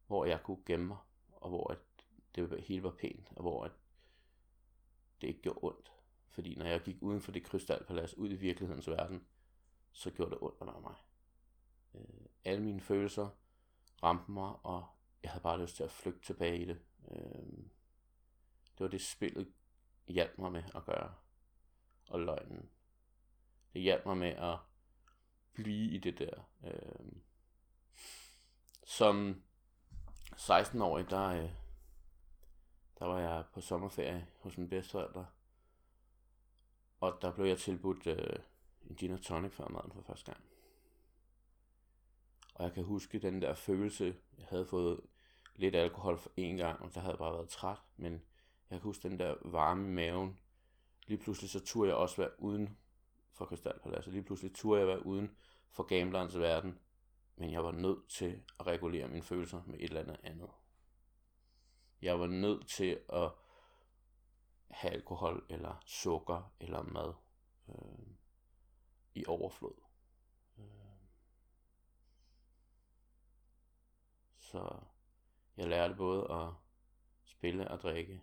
hvor 0.07 0.25
jeg 0.25 0.43
kunne 0.43 0.63
gemme 0.65 0.85
mig, 0.85 0.97
og 1.31 1.49
hvor 1.49 1.71
at 1.71 1.77
det 2.35 2.63
hele 2.63 2.83
var 2.83 2.95
pænt, 2.99 3.31
og 3.35 3.41
hvor 3.41 3.63
at 3.63 3.71
det 5.21 5.27
ikke 5.27 5.41
gjorde 5.41 5.59
ondt. 5.61 5.91
Fordi 6.27 6.55
når 6.55 6.65
jeg 6.65 6.81
gik 6.81 6.97
uden 7.01 7.21
for 7.21 7.31
det 7.31 7.43
krystalpalads, 7.43 8.17
ud 8.17 8.29
i 8.29 8.35
virkelighedens 8.35 8.89
verden, 8.89 9.27
så 9.91 10.11
gjorde 10.11 10.31
det 10.31 10.39
ondt 10.41 10.57
under 10.59 10.79
mig. 10.79 10.95
Øh, 11.93 12.25
alle 12.43 12.63
mine 12.63 12.81
følelser 12.81 13.29
ramte 14.03 14.31
mig, 14.31 14.55
og 14.63 14.87
jeg 15.23 15.31
havde 15.31 15.43
bare 15.43 15.61
lyst 15.61 15.75
til 15.75 15.83
at 15.83 15.91
flygte 15.91 16.25
tilbage 16.25 16.57
i 16.57 16.65
det. 16.65 16.79
Øh, 17.11 17.47
det 18.77 18.79
var 18.79 18.87
det 18.87 19.01
spillet 19.01 19.53
hjalp 20.07 20.37
mig 20.37 20.51
med 20.51 20.63
at 20.75 20.85
gøre. 20.85 21.13
Og 22.07 22.19
løgnen. 22.19 22.69
Det 23.73 23.81
hjalp 23.81 24.05
mig 24.05 24.17
med 24.17 24.29
at 24.29 24.57
blive 25.53 25.91
i 25.91 25.97
det 25.97 26.19
der. 26.19 26.49
Øh, 26.63 27.11
som 28.85 29.43
16-årig, 30.35 31.09
der, 31.09 31.27
øh, 31.27 31.49
der 32.99 33.05
var 33.05 33.19
jeg 33.19 33.43
på 33.53 33.61
sommerferie 33.61 34.27
hos 34.39 34.57
min 34.57 34.69
bedsteforældre. 34.69 35.25
Og 36.99 37.17
der 37.21 37.31
blev 37.31 37.45
jeg 37.45 37.57
tilbudt 37.57 38.07
øh, 38.07 38.39
en 38.81 38.95
gin 38.95 39.11
og 39.11 39.21
tonic 39.21 39.53
før 39.53 39.67
maden 39.67 39.91
for 39.91 40.01
første 40.01 40.31
gang. 40.31 40.43
Og 42.59 42.65
jeg 42.65 42.73
kan 42.73 42.83
huske 42.83 43.19
den 43.19 43.41
der 43.41 43.53
følelse, 43.53 44.15
jeg 44.37 44.45
havde 44.49 44.65
fået 44.65 45.01
lidt 45.55 45.75
alkohol 45.75 46.17
for 46.17 46.31
en 46.37 46.57
gang, 46.57 46.81
og 46.81 46.93
der 46.93 46.99
havde 46.99 47.11
jeg 47.11 47.19
bare 47.19 47.33
været 47.33 47.49
træt, 47.49 47.77
men 47.97 48.13
jeg 48.69 48.79
kan 48.79 48.79
huske 48.79 49.09
den 49.09 49.19
der 49.19 49.35
varme 49.45 49.87
i 49.87 49.89
maven. 49.89 50.39
Lige 51.07 51.17
pludselig 51.17 51.49
så 51.49 51.65
turde 51.65 51.89
jeg 51.89 51.97
også 51.97 52.17
være 52.17 52.39
uden 52.39 52.77
for 53.31 53.45
Krystalpaladset. 53.45 54.13
Lige 54.13 54.23
pludselig 54.23 54.55
turde 54.55 54.79
jeg 54.79 54.87
være 54.87 55.05
uden 55.05 55.35
for 55.69 55.83
gamblerens 55.83 56.39
verden. 56.39 56.79
Men 57.35 57.51
jeg 57.51 57.63
var 57.63 57.71
nødt 57.71 58.09
til 58.09 58.41
at 58.59 58.67
regulere 58.67 59.07
mine 59.07 59.23
følelser 59.23 59.61
med 59.65 59.75
et 59.75 59.83
eller 59.83 60.01
andet 60.01 60.19
andet. 60.23 60.49
Jeg 62.01 62.19
var 62.19 62.27
nødt 62.27 62.67
til 62.67 62.99
at 63.09 63.31
have 64.67 64.93
alkohol 64.93 65.45
eller 65.49 65.81
sukker 65.85 66.53
eller 66.59 66.81
mad 66.81 67.13
øh, 67.69 68.07
i 69.15 69.25
overflod. 69.27 69.88
Så 74.51 74.75
jeg 75.57 75.67
lærte 75.67 75.93
både 75.93 76.31
at 76.31 76.47
spille 77.25 77.67
og 77.67 77.79
drikke 77.79 78.21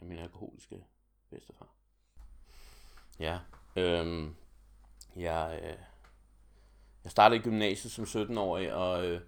af 0.00 0.06
min 0.06 0.18
alkoholiske 0.18 0.84
bedstefar. 1.30 1.68
Ja, 3.20 3.40
øhm, 3.76 4.36
jeg, 5.16 5.60
øh, 5.62 5.78
jeg 7.04 7.10
startede 7.10 7.40
i 7.40 7.42
gymnasiet 7.42 7.92
som 7.92 8.04
17-årig, 8.04 8.74
og 8.74 9.06
øh, 9.06 9.20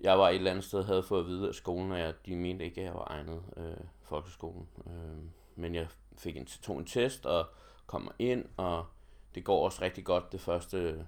jeg 0.00 0.18
var 0.18 0.28
et 0.28 0.34
eller 0.34 0.50
andet 0.50 0.64
sted, 0.64 0.84
havde 0.84 1.02
fået 1.02 1.20
at 1.20 1.26
vide 1.26 1.48
af 1.48 1.54
skolen, 1.54 1.92
at 1.92 2.00
jeg, 2.00 2.14
de 2.26 2.36
mente 2.36 2.64
ikke, 2.64 2.80
at 2.80 2.86
jeg 2.86 2.94
var 2.94 3.10
egnet 3.10 3.42
øh, 3.56 3.86
folkeskolen. 4.02 4.68
Øh, 4.86 5.24
men 5.54 5.74
jeg 5.74 5.88
fik 6.18 6.36
en, 6.36 6.46
tog 6.46 6.78
en 6.78 6.86
test 6.86 7.26
og 7.26 7.46
kommer 7.86 8.12
ind, 8.18 8.44
og 8.56 8.86
det 9.34 9.44
går 9.44 9.64
også 9.64 9.82
rigtig 9.82 10.04
godt. 10.04 10.32
Det 10.32 10.40
første 10.40 11.06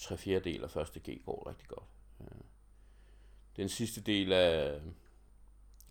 3-4 0.00 0.38
del 0.38 0.64
af 0.64 0.70
første 0.70 1.00
G 1.00 1.24
går 1.24 1.48
rigtig 1.48 1.68
godt. 1.68 1.84
Den 3.56 3.68
sidste 3.68 4.00
del 4.00 4.32
af 4.32 4.74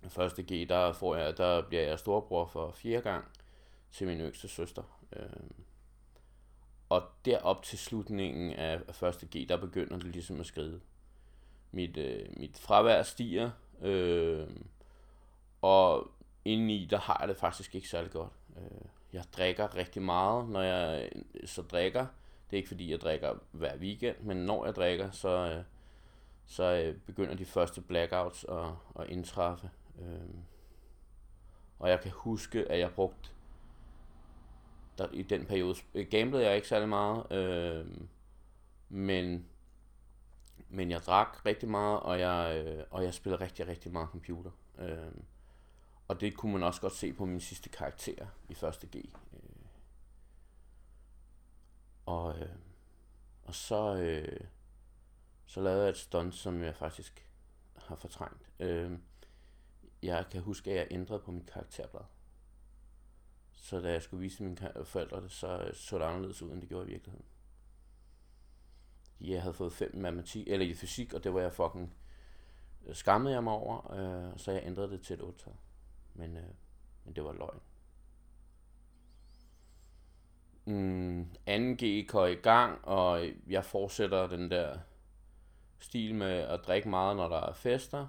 øh, 0.04 0.10
første 0.10 0.44
G, 0.44 0.70
der, 0.70 0.94
får 0.94 1.16
jeg, 1.16 1.38
der 1.38 1.62
bliver 1.62 1.84
jeg 1.84 2.00
storbror 2.00 2.46
for 2.46 2.72
fjerde 2.72 3.02
gang 3.02 3.26
til 3.92 4.08
min 4.08 4.20
yngste 4.20 4.48
søster. 4.48 4.84
Øh, 5.16 5.26
og 6.90 7.04
derop 7.26 7.64
til 7.64 7.80
slutningen 7.80 8.54
af, 8.54 8.80
af 8.88 8.96
første 8.96 9.26
G, 9.26 9.50
der 9.50 9.58
begynder 9.58 9.98
det 9.98 10.08
ligesom 10.08 10.40
at 10.40 10.46
skride. 10.46 10.82
Mit, 11.72 11.98
øh, 11.98 12.26
mit 12.38 12.58
fravær 12.58 13.04
stiger, 13.04 13.52
øh, 13.82 14.48
og 15.62 16.12
indeni, 16.46 16.88
der 16.90 16.98
har 16.98 17.18
jeg 17.20 17.28
det 17.28 17.38
faktisk 17.38 17.76
ikke 17.76 17.90
særlig 17.90 18.12
godt. 18.12 18.32
Øh, 18.58 18.82
jeg 19.14 19.24
drikker 19.38 19.76
rigtig 19.76 20.02
meget, 20.02 20.50
når 20.50 20.62
jeg 20.62 21.10
øh, 21.16 21.48
så 21.48 21.62
drikker. 21.62 22.06
Det 22.50 22.56
er 22.56 22.58
ikke 22.58 22.68
fordi, 22.68 22.92
jeg 22.92 23.02
drikker 23.02 23.34
hver 23.52 23.78
weekend, 23.78 24.16
men 24.20 24.38
når 24.38 24.66
jeg 24.66 24.76
drikker, 24.76 25.12
så, 25.12 25.30
øh, 25.30 25.64
så 26.46 26.64
øh, 26.64 27.00
begynder 27.00 27.36
de 27.36 27.46
første 27.46 27.82
blackouts 27.82 28.46
at, 28.50 28.70
at 29.00 29.10
indtræffe. 29.10 29.70
Øh, 30.00 30.36
og 31.80 31.90
jeg 31.90 32.02
kan 32.02 32.12
huske, 32.12 32.72
at 32.72 32.80
jeg 32.80 32.92
brugte 32.92 33.30
der, 34.98 35.08
i 35.14 35.22
den 35.22 35.46
periode 35.46 35.76
øh, 35.94 36.08
gamblede 36.12 36.44
jeg 36.44 36.56
ikke 36.56 36.68
særlig 36.68 36.90
meget, 36.90 37.32
øh, 37.32 37.86
men, 38.90 39.46
men 40.70 40.92
jeg 40.92 41.02
drak 41.02 41.46
rigtig 41.46 41.70
meget, 41.70 42.00
og 42.00 42.20
jeg, 42.20 42.64
øh, 42.66 42.84
og 42.92 43.04
jeg 43.04 43.14
spillede 43.14 43.44
rigtig, 43.44 43.68
rigtig 43.68 43.92
meget 43.92 44.10
computer. 44.10 44.52
Øh, 44.80 45.12
og 46.08 46.22
det 46.22 46.38
kunne 46.38 46.52
man 46.52 46.64
også 46.64 46.82
godt 46.82 46.94
se 46.94 47.14
på 47.14 47.26
min 47.26 47.40
sidste 47.40 47.70
karakter 47.70 48.28
i 48.50 48.54
første 48.54 48.88
G. 48.88 48.96
Øh, 48.96 49.40
og, 52.06 52.40
øh, 52.40 52.56
og 53.44 53.56
så, 53.56 53.96
øh, 53.96 54.40
så 55.54 55.62
lavede 55.62 55.82
jeg 55.82 55.90
et 55.90 55.98
stunt, 55.98 56.36
som 56.36 56.64
jeg 56.64 56.76
faktisk 56.76 57.28
har 57.76 57.96
fortrængt. 57.96 58.50
Øh, 58.60 58.92
jeg 60.04 60.26
kan 60.32 60.42
huske, 60.42 60.72
at 60.72 60.78
jeg 60.78 60.88
ændrede 60.92 61.20
på 61.20 61.32
mit 61.32 61.46
karakterblad. 61.46 62.02
Så 63.52 63.80
da 63.80 63.92
jeg 63.92 64.02
skulle 64.02 64.22
vise 64.22 64.44
mine 64.44 64.58
forældre 64.84 65.22
det, 65.22 65.32
så 65.32 65.58
øh, 65.58 65.74
så 65.74 65.98
det 65.98 66.04
anderledes 66.04 66.42
ud, 66.42 66.52
end 66.52 66.62
det 66.62 66.70
gjorde 66.70 66.88
i 66.90 66.92
virkeligheden. 66.92 67.26
Jeg 69.22 69.42
havde 69.42 69.54
fået 69.54 69.74
fem 69.74 69.92
i 69.94 69.98
matematik, 70.00 70.48
eller 70.48 70.66
i 70.66 70.74
fysik, 70.74 71.14
og 71.14 71.24
det 71.24 71.34
var 71.34 71.42
jeg 71.42 71.54
fucking 71.54 71.94
øh, 72.86 72.96
skammede 72.96 73.36
jeg 73.36 73.44
mig 73.44 73.54
over, 73.54 73.94
øh, 73.94 74.38
så 74.38 74.52
jeg 74.52 74.64
ændrede 74.66 74.92
det 74.92 75.02
til 75.02 75.14
et 75.14 75.22
8 75.22 75.46
men, 76.14 76.38
øh, 76.38 76.54
men 77.06 77.16
det 77.16 77.24
var 77.24 77.34
løgn. 77.34 77.60
Mm, 80.66 81.22
2G 81.50 82.06
går 82.08 82.26
i 82.26 82.36
gang, 82.36 82.86
og 82.86 83.30
jeg 83.48 83.66
fortsætter 83.66 84.28
den 84.28 84.52
der 84.52 84.80
stil 85.84 86.16
med 86.16 86.32
at 86.32 86.60
drikke 86.68 86.90
meget, 86.90 87.18
når 87.18 87.30
der 87.30 87.42
er 87.42 87.54
fester, 87.54 88.08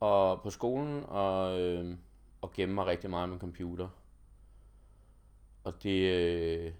og 0.00 0.42
på 0.42 0.50
skolen, 0.50 1.04
og, 1.04 1.60
øh, 1.60 1.96
og 2.40 2.52
gemme 2.52 2.74
mig 2.74 2.86
rigtig 2.86 3.10
meget 3.10 3.28
med 3.28 3.38
computer. 3.38 3.88
Og 5.64 5.82
det, 5.82 6.00
øh, 6.00 6.72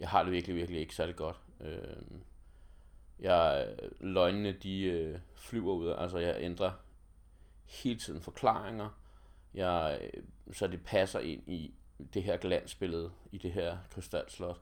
jeg 0.00 0.08
har 0.08 0.22
det 0.22 0.32
virkelig, 0.32 0.56
virkelig 0.56 0.80
ikke 0.80 0.94
særlig 0.94 1.16
godt. 1.16 1.40
Øh, 1.60 2.20
jeg, 3.18 3.74
løgnene, 4.00 4.52
de 4.52 4.82
øh, 4.82 5.18
flyver 5.34 5.72
ud, 5.72 5.94
altså 5.98 6.18
jeg 6.18 6.36
ændrer 6.40 6.70
hele 7.64 7.98
tiden 8.00 8.20
forklaringer, 8.20 8.88
jeg, 9.54 10.00
øh, 10.02 10.22
så 10.52 10.66
det 10.66 10.84
passer 10.84 11.20
ind 11.20 11.48
i 11.48 11.74
det 12.14 12.22
her 12.22 12.36
glansbillede, 12.36 13.10
i 13.32 13.38
det 13.38 13.52
her 13.52 13.78
krystalslot, 13.90 14.60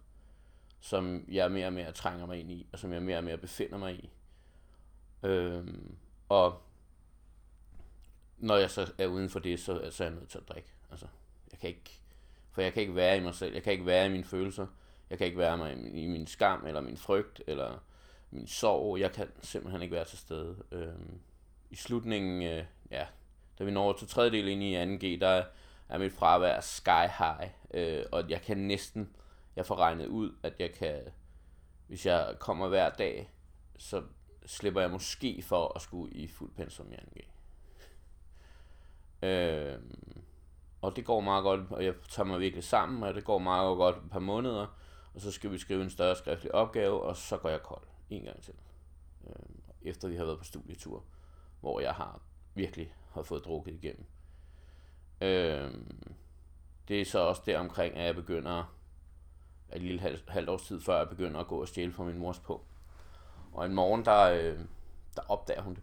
som 0.80 1.25
jeg 1.28 1.52
mere 1.52 1.66
og 1.66 1.73
mere 1.73 1.92
trænger 1.92 2.26
mig 2.26 2.40
ind 2.40 2.50
i, 2.50 2.66
og 2.73 2.78
som 2.78 2.92
jeg 2.92 3.02
mere 3.02 3.18
og 3.18 3.25
mere 3.25 3.38
befinder 3.38 3.78
mig 3.78 3.94
i. 3.94 4.11
Øhm, 5.23 5.97
og 6.29 6.62
når 8.39 8.57
jeg 8.57 8.71
så 8.71 8.93
er 8.99 9.07
uden 9.07 9.31
for 9.31 9.39
det, 9.39 9.61
så, 9.61 9.91
så 9.91 10.05
er 10.05 10.09
jeg 10.09 10.17
nødt 10.17 10.29
til 10.29 10.39
at 10.39 10.49
drikke. 10.49 10.69
Altså, 10.91 11.07
jeg 11.53 11.59
kan 11.59 11.69
ikke, 11.69 12.00
for 12.50 12.62
jeg 12.62 12.73
kan 12.73 12.81
ikke 12.81 12.95
være 12.95 13.17
i 13.17 13.21
mig 13.21 13.35
selv, 13.35 13.55
jeg 13.55 13.62
kan 13.62 13.73
ikke 13.73 13.87
være 13.87 14.07
i 14.07 14.09
mine 14.09 14.25
følelser, 14.25 14.67
jeg 15.11 15.19
kan 15.19 15.27
ikke 15.27 15.39
være 15.39 15.57
mig 15.59 15.73
i 15.95 16.07
min 16.07 16.27
skam, 16.27 16.67
eller 16.67 16.81
min 16.81 16.97
frygt, 16.97 17.43
eller 17.47 17.79
min 18.31 18.47
sorg, 18.47 19.00
jeg 19.00 19.12
kan 19.12 19.29
simpelthen 19.43 19.83
ikke 19.83 19.95
være 19.95 20.05
til 20.05 20.19
stede. 20.19 20.57
Øhm, 20.73 21.21
I 21.71 21.77
slutningen, 21.77 22.43
øh, 22.43 22.65
ja, 22.91 23.07
da 23.59 23.65
vi 23.65 23.71
når 23.71 23.93
til 23.93 24.09
tredjedel 24.09 24.49
ind 24.49 24.62
i 24.62 25.17
2G, 25.17 25.21
der 25.21 25.45
er 25.89 25.99
mit 25.99 26.12
fravær 26.12 26.61
sky 26.61 27.09
high, 27.19 27.50
øh, 27.75 28.05
og 28.12 28.31
jeg 28.31 28.43
kan 28.43 28.59
næsten, 28.59 29.17
jeg 29.57 29.67
får 29.67 29.77
regnet 29.77 30.07
ud, 30.07 30.33
at 30.43 30.53
jeg 30.59 30.73
kan, 30.73 31.00
hvis 31.87 32.07
jeg 32.07 32.35
kommer 32.39 32.69
hver 32.69 32.91
dag, 32.91 33.31
så 33.77 34.03
slipper 34.50 34.80
jeg 34.80 34.90
måske 34.90 35.42
for 35.42 35.73
at 35.76 35.83
skulle 35.83 36.12
i 36.12 36.26
fuld 36.26 36.50
pensum 36.50 36.92
i 36.92 36.95
2G. 36.95 37.26
Øh, 39.26 39.78
og 40.83 40.97
det 40.97 41.04
går 41.04 41.21
meget 41.21 41.42
godt, 41.42 41.61
og 41.71 41.85
jeg 41.85 41.95
tager 42.09 42.26
mig 42.26 42.40
virkelig 42.40 42.64
sammen, 42.64 43.02
og 43.02 43.14
det 43.14 43.25
går 43.25 43.38
meget 43.38 43.76
godt 43.76 43.97
et 43.97 44.11
par 44.11 44.19
måneder, 44.19 44.66
og 45.14 45.21
så 45.21 45.33
skal 45.33 45.52
vi 45.52 45.59
skrive 45.59 45.83
en 45.83 45.90
større 45.90 46.16
skriftlig 46.16 46.54
opgave, 46.54 47.02
og 47.02 47.16
så 47.16 47.37
går 47.37 47.49
jeg 47.49 47.62
kold 47.62 47.83
en 48.11 48.23
gang 48.23 48.42
til. 48.42 48.54
Øh, 49.26 49.35
efter 49.83 50.09
vi 50.09 50.16
har 50.16 50.25
været 50.25 50.38
på 50.38 50.45
studietur, 50.45 51.04
hvor 51.61 51.80
jeg 51.80 51.95
har 51.95 52.21
virkelig 52.54 52.95
har 53.12 53.23
fået 53.23 53.45
drukket 53.45 53.75
igennem. 53.75 54.04
Øh, 55.21 55.75
det 56.88 57.00
er 57.00 57.04
så 57.04 57.19
også 57.19 57.42
der 57.47 57.59
omkring, 57.59 57.95
at 57.95 58.07
jeg 58.07 58.14
begynder, 58.14 58.75
et 59.75 59.83
lille 59.83 60.00
halv, 60.00 60.19
halvt 60.28 60.49
års 60.49 60.62
tid 60.62 60.80
før 60.80 60.99
jeg 60.99 61.09
begynder 61.09 61.40
at 61.40 61.47
gå 61.47 61.61
og 61.61 61.69
stjæle 61.69 61.92
fra 61.92 62.04
min 62.04 62.19
mors 62.19 62.38
på. 62.38 62.64
Og 63.52 63.66
en 63.66 63.75
morgen, 63.75 64.04
der, 64.04 64.23
øh, 64.23 64.59
der 65.16 65.23
opdager 65.28 65.62
hun 65.62 65.75
det. 65.75 65.83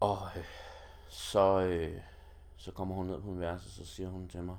Og 0.00 0.18
øh, 0.36 0.44
så, 1.08 1.60
øh, 1.60 2.00
så 2.56 2.72
kommer 2.72 2.94
hun 2.94 3.06
ned 3.06 3.20
på 3.20 3.26
min 3.26 3.40
værelse, 3.40 3.66
og 3.66 3.86
så 3.86 3.94
siger 3.94 4.08
hun 4.08 4.28
til 4.28 4.42
mig, 4.42 4.56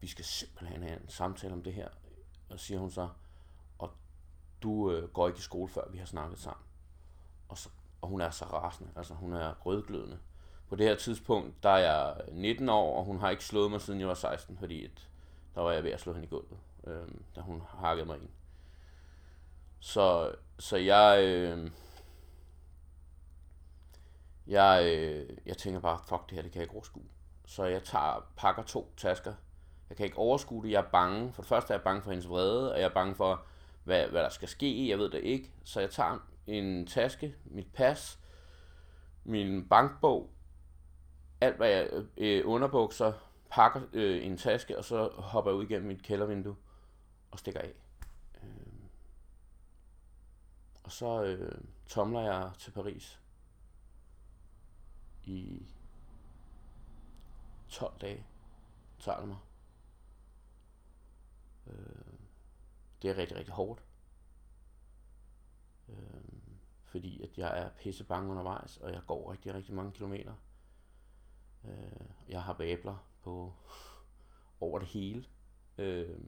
vi 0.00 0.06
skal 0.06 0.24
simpelthen 0.24 0.82
have 0.82 1.00
en 1.00 1.08
samtale 1.08 1.52
om 1.52 1.62
det 1.62 1.74
her. 1.74 1.88
Og 2.50 2.60
siger 2.60 2.80
hun 2.80 2.90
så, 2.90 3.08
og 3.78 3.90
du 4.62 4.92
øh, 4.92 5.08
går 5.08 5.28
ikke 5.28 5.38
i 5.38 5.42
skole, 5.42 5.68
før 5.68 5.88
vi 5.90 5.98
har 5.98 6.06
snakket 6.06 6.38
sammen. 6.38 6.64
Og, 7.48 7.58
så, 7.58 7.68
og 8.00 8.08
hun 8.08 8.20
er 8.20 8.30
så 8.30 8.44
rasende, 8.44 8.90
altså 8.96 9.14
hun 9.14 9.32
er 9.32 9.54
rødglødende. 9.66 10.18
På 10.68 10.76
det 10.76 10.86
her 10.86 10.96
tidspunkt, 10.96 11.62
der 11.62 11.70
er 11.70 11.78
jeg 11.78 12.20
19 12.32 12.68
år, 12.68 12.98
og 12.98 13.04
hun 13.04 13.20
har 13.20 13.30
ikke 13.30 13.44
slået 13.44 13.70
mig, 13.70 13.80
siden 13.80 14.00
jeg 14.00 14.08
var 14.08 14.14
16, 14.14 14.58
fordi 14.58 14.84
et, 14.84 15.08
der 15.54 15.60
var 15.60 15.72
jeg 15.72 15.84
ved 15.84 15.90
at 15.90 16.00
slå 16.00 16.12
hende 16.12 16.26
i 16.26 16.30
gulvet, 16.30 16.58
øh, 16.86 17.08
da 17.36 17.40
hun 17.40 17.62
hakkede 17.68 18.06
mig 18.06 18.16
ind. 18.20 18.28
Så, 19.80 20.34
så 20.58 20.76
jeg, 20.76 21.24
øh, 21.24 21.70
jeg, 24.46 24.84
øh, 24.84 25.36
jeg 25.46 25.56
tænker 25.56 25.80
bare, 25.80 25.98
fuck 26.08 26.30
det 26.30 26.34
her, 26.34 26.42
det 26.42 26.52
kan 26.52 26.58
jeg 26.58 26.64
ikke 26.64 26.74
overskue. 26.74 27.08
Så 27.46 27.64
jeg 27.64 27.82
tager, 27.82 28.26
pakker 28.36 28.62
to 28.62 28.92
tasker. 28.96 29.34
Jeg 29.88 29.96
kan 29.96 30.06
ikke 30.06 30.18
overskue 30.18 30.62
det, 30.62 30.70
jeg 30.70 30.78
er 30.78 30.90
bange. 30.90 31.32
For 31.32 31.42
det 31.42 31.48
første 31.48 31.72
er 31.72 31.76
jeg 31.76 31.84
bange 31.84 32.02
for 32.02 32.10
hendes 32.10 32.28
vrede, 32.28 32.72
og 32.72 32.78
jeg 32.78 32.84
er 32.84 32.94
bange 32.94 33.14
for, 33.14 33.42
hvad, 33.84 34.06
hvad 34.06 34.22
der 34.22 34.28
skal 34.28 34.48
ske, 34.48 34.88
jeg 34.88 34.98
ved 34.98 35.10
det 35.10 35.20
ikke. 35.20 35.52
Så 35.64 35.80
jeg 35.80 35.90
tager 35.90 36.18
en 36.46 36.86
taske, 36.86 37.34
mit 37.44 37.72
pas, 37.72 38.18
min 39.24 39.68
bankbog, 39.68 40.30
alt 41.40 41.56
hvad 41.56 41.68
jeg 41.68 41.88
øh, 42.16 42.42
underbukser, 42.46 43.12
pakker 43.50 43.80
øh, 43.92 44.26
en 44.26 44.36
taske, 44.36 44.78
og 44.78 44.84
så 44.84 45.08
hopper 45.08 45.50
jeg 45.50 45.58
ud 45.58 45.64
igennem 45.64 45.88
mit 45.88 46.02
kældervindue 46.02 46.56
og 47.30 47.38
stikker 47.38 47.60
af. 47.60 47.72
Øh. 48.42 48.48
Og 50.88 50.92
så 50.92 51.22
øh, 51.24 51.60
tomler 51.86 52.20
jeg 52.20 52.52
til 52.58 52.70
Paris 52.70 53.20
i 55.24 55.66
12 57.68 58.00
dage, 58.00 58.26
tager 58.98 59.18
det 59.18 59.28
mig. 59.28 59.38
Øh, 61.66 62.18
det 63.02 63.10
er 63.10 63.16
rigtig, 63.16 63.36
rigtig 63.36 63.54
hårdt. 63.54 63.84
Øh, 65.88 65.96
fordi 66.84 67.22
at 67.22 67.38
jeg 67.38 67.58
er 67.58 67.70
pisse 67.70 68.04
bange 68.04 68.30
undervejs, 68.30 68.76
og 68.76 68.92
jeg 68.92 69.02
går 69.06 69.32
rigtig, 69.32 69.54
rigtig 69.54 69.74
mange 69.74 69.92
kilometer. 69.92 70.34
Øh, 71.64 72.08
jeg 72.28 72.42
har 72.42 72.52
babler 72.52 72.96
på 73.22 73.54
over 74.60 74.78
det 74.78 74.88
hele. 74.88 75.24
Øh, 75.78 76.20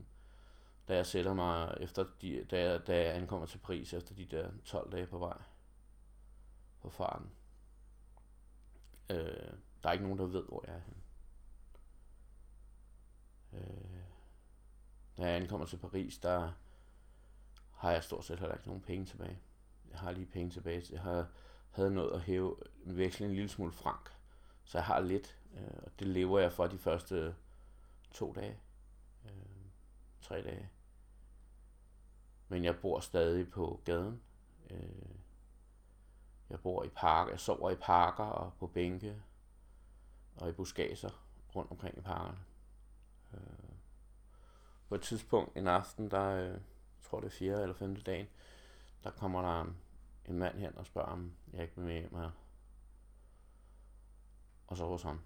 da 0.91 0.97
jeg 0.97 1.07
sætter 1.07 1.35
mig 1.35 1.77
efter 1.81 2.05
de, 2.21 2.45
da, 2.45 2.71
jeg, 2.71 2.87
da 2.87 2.97
jeg 2.97 3.15
ankommer 3.15 3.47
til 3.47 3.59
Paris 3.59 3.93
efter 3.93 4.15
de 4.15 4.25
der 4.25 4.51
12 4.65 4.93
dage 4.93 5.07
på 5.07 5.19
vej 5.19 5.39
på 6.81 6.91
farten. 6.91 7.31
Øh, 9.11 9.53
der 9.83 9.89
er 9.89 9.93
ikke 9.93 10.05
nogen, 10.05 10.19
der 10.19 10.27
ved, 10.27 10.45
hvor 10.45 10.65
jeg 10.67 10.75
er 10.75 10.81
henne. 10.81 11.03
Øh, 13.53 14.03
da 15.19 15.27
jeg 15.27 15.37
ankommer 15.37 15.67
til 15.67 15.77
Paris, 15.77 16.19
der 16.19 16.53
har 17.73 17.91
jeg 17.91 18.05
stort 18.05 18.25
set 18.25 18.39
heller 18.39 18.55
ikke 18.55 18.67
nogen 18.67 18.83
penge 18.83 19.07
tilbage. 19.07 19.39
Jeg 19.91 19.99
har 19.99 20.11
lige 20.13 20.27
penge 20.27 20.51
tilbage. 20.51 20.87
Jeg 20.93 21.01
har 21.01 21.29
havde 21.71 21.91
noget 21.91 22.13
at 22.13 22.21
hæve, 22.21 22.57
veksle 22.85 23.27
en 23.27 23.35
lille 23.35 23.49
smule 23.49 23.73
frank. 23.73 24.11
Så 24.65 24.79
jeg 24.79 24.85
har 24.85 25.01
lidt, 25.01 25.39
øh, 25.55 25.83
og 25.83 25.91
det 25.99 26.07
lever 26.07 26.39
jeg 26.39 26.53
for 26.53 26.67
de 26.67 26.79
første 26.79 27.35
to 28.11 28.33
dage. 28.33 28.61
Øh, 29.25 29.31
tre 30.21 30.43
dage. 30.43 30.71
Men 32.51 32.65
jeg 32.65 32.81
bor 32.81 33.01
stadig 33.01 33.51
på 33.51 33.81
gaden. 33.85 34.23
Øh, 34.71 35.17
jeg 36.51 36.61
bor 36.61 36.85
i 36.85 36.89
parker, 36.89 37.31
jeg 37.31 37.41
sover 37.41 37.71
i 37.71 37.77
parker 37.77 38.25
og 38.25 38.53
på 38.59 38.67
bænke 38.67 39.23
og 40.37 40.49
i 40.49 40.53
buskager 40.53 41.11
rundt 41.57 41.71
omkring 41.71 41.99
i 41.99 42.01
parkerne. 42.01 42.39
Øh, 43.35 43.75
på 44.89 44.95
et 44.95 45.03
tidspunkt 45.03 45.57
en 45.57 45.67
aften, 45.67 46.11
der, 46.11 46.27
øh, 46.27 46.49
jeg 46.49 46.61
tror 47.03 47.21
det 47.21 47.27
er 47.27 47.31
4. 47.31 47.63
eller 47.63 47.75
5. 47.75 47.97
dagen, 47.97 48.27
der 49.05 49.11
kommer 49.11 49.43
der 49.43 49.61
en, 49.61 49.77
en 50.25 50.39
mand 50.39 50.59
hen 50.59 50.79
og 50.79 50.87
spørger, 50.87 51.09
om 51.09 51.37
jeg 51.53 51.63
ikke 51.63 51.77
vil 51.77 51.85
med 51.85 52.01
hjem 52.01 52.15
her. 52.15 52.31
Og 54.67 54.77
så 54.77 54.87
hos 54.87 55.03
ham. 55.03 55.21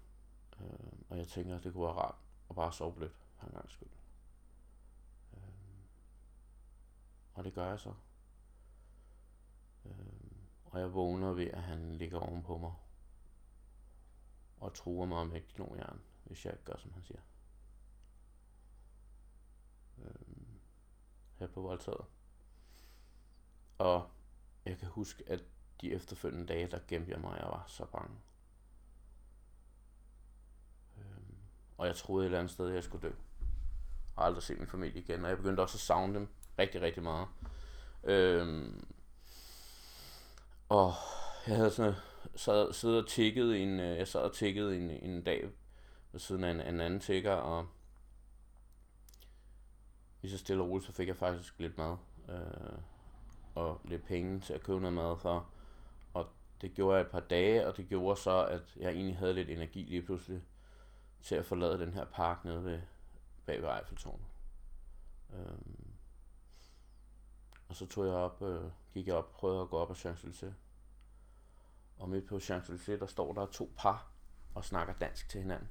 Øh, 0.61 0.99
og 1.09 1.17
jeg 1.17 1.27
tænker, 1.27 1.55
at 1.55 1.63
det 1.63 1.73
kunne 1.73 1.83
være 1.83 1.93
rart 1.93 2.15
at 2.49 2.55
bare 2.55 2.73
sove 2.73 2.93
blødt 2.93 3.15
for 3.35 3.47
en 3.47 3.53
gang 3.53 3.71
skyld. 3.71 3.89
Og 7.35 7.43
det 7.43 7.53
gør 7.53 7.69
jeg 7.69 7.79
så. 7.79 7.93
Øh, 9.85 9.91
og 10.65 10.79
jeg 10.79 10.93
vågner 10.93 11.33
ved, 11.33 11.47
at 11.47 11.63
han 11.63 11.95
ligger 11.95 12.19
ovenpå 12.19 12.57
mig. 12.57 12.73
Og 14.57 14.73
truer 14.73 15.05
mig 15.05 15.27
med 15.27 15.37
et 15.37 15.47
knogjern, 15.47 16.01
hvis 16.23 16.45
jeg 16.45 16.53
ikke 16.53 16.65
gør, 16.65 16.77
som 16.77 16.93
han 16.93 17.03
siger. 17.03 17.21
Øh, 19.97 20.15
jeg 21.39 21.49
blev 21.49 21.63
voldtaget. 21.63 22.05
Og 23.77 24.09
jeg 24.65 24.77
kan 24.77 24.87
huske, 24.87 25.23
at 25.29 25.43
de 25.81 25.91
efterfølgende 25.93 26.47
dage, 26.47 26.67
der 26.67 26.79
gemte 26.87 27.11
jeg 27.11 27.19
mig, 27.19 27.31
og 27.31 27.37
jeg 27.37 27.47
var 27.47 27.65
så 27.67 27.85
bange. 27.85 28.17
Øhm, 30.97 31.37
og 31.77 31.87
jeg 31.87 31.95
troede 31.95 32.23
et 32.23 32.25
eller 32.25 32.39
andet 32.39 32.53
sted, 32.53 32.67
at 32.67 32.75
jeg 32.75 32.83
skulle 32.83 33.09
dø. 33.09 33.13
Og 34.15 34.25
aldrig 34.25 34.43
se 34.43 34.55
min 34.55 34.67
familie 34.67 35.01
igen. 35.01 35.23
Og 35.23 35.29
jeg 35.29 35.37
begyndte 35.37 35.61
også 35.61 35.75
at 35.75 35.79
savne 35.79 36.13
dem 36.13 36.27
rigtig, 36.59 36.81
rigtig 36.81 37.03
meget. 37.03 37.27
Øhm, 38.03 38.87
og 40.69 40.93
jeg 41.47 41.55
havde 41.55 41.71
sådan 41.71 41.93
sad, 42.35 42.73
siddet 42.73 43.03
og 43.03 43.07
tækket 43.07 43.61
en, 43.61 43.79
øh, 43.79 43.97
jeg 43.97 44.07
sad 44.07 44.21
og 44.21 44.33
tækket 44.33 44.75
en, 44.75 44.89
en 44.89 45.23
dag 45.23 45.49
ved 46.11 46.19
siden 46.19 46.43
af 46.43 46.51
en, 46.51 46.61
en 46.61 46.81
anden 46.81 46.99
tækker, 46.99 47.33
og 47.33 47.67
lige 50.21 50.31
så 50.31 50.37
stille 50.37 50.63
og 50.63 50.69
roligt, 50.69 50.87
så 50.87 50.93
fik 50.93 51.07
jeg 51.07 51.17
faktisk 51.17 51.59
lidt 51.59 51.77
mad. 51.77 51.97
Øh, 52.29 52.79
og 53.55 53.81
lidt 53.85 54.05
penge 54.05 54.39
til 54.39 54.53
at 54.53 54.63
købe 54.63 54.79
noget 54.79 54.93
mad 54.93 55.17
for. 55.17 55.49
Og 56.13 56.27
det 56.61 56.73
gjorde 56.73 56.97
jeg 56.97 57.05
et 57.05 57.11
par 57.11 57.19
dage, 57.19 57.67
og 57.67 57.77
det 57.77 57.87
gjorde 57.87 58.21
så, 58.21 58.45
at 58.45 58.77
jeg 58.77 58.91
egentlig 58.91 59.17
havde 59.17 59.33
lidt 59.33 59.49
energi 59.49 59.83
lige 59.83 60.01
pludselig 60.01 60.41
til 61.21 61.35
at 61.35 61.45
forlade 61.45 61.79
den 61.79 61.93
her 61.93 62.05
park 62.05 62.45
nede 62.45 62.63
ved, 62.63 62.81
bag 63.45 63.61
ved 63.61 63.69
Eiffeltårnet. 63.69 64.25
Øh, 65.33 65.84
og 67.67 67.75
så 67.75 67.85
tog 67.85 68.05
jeg 68.05 68.13
op, 68.13 68.41
øh, 68.41 68.71
gik 68.93 69.07
jeg 69.07 69.15
op, 69.15 69.31
prøvede 69.31 69.61
at 69.61 69.69
gå 69.69 69.77
op 69.77 69.91
ad 69.91 69.95
Champs-Élysées. 69.95 70.53
Og 71.97 72.09
midt 72.09 72.27
på 72.27 72.37
Champs-Élysées, 72.37 72.99
der 72.99 73.05
står 73.05 73.33
der 73.33 73.45
to 73.45 73.73
par 73.77 74.11
og 74.55 74.65
snakker 74.65 74.93
dansk 74.93 75.29
til 75.29 75.41
hinanden. 75.41 75.69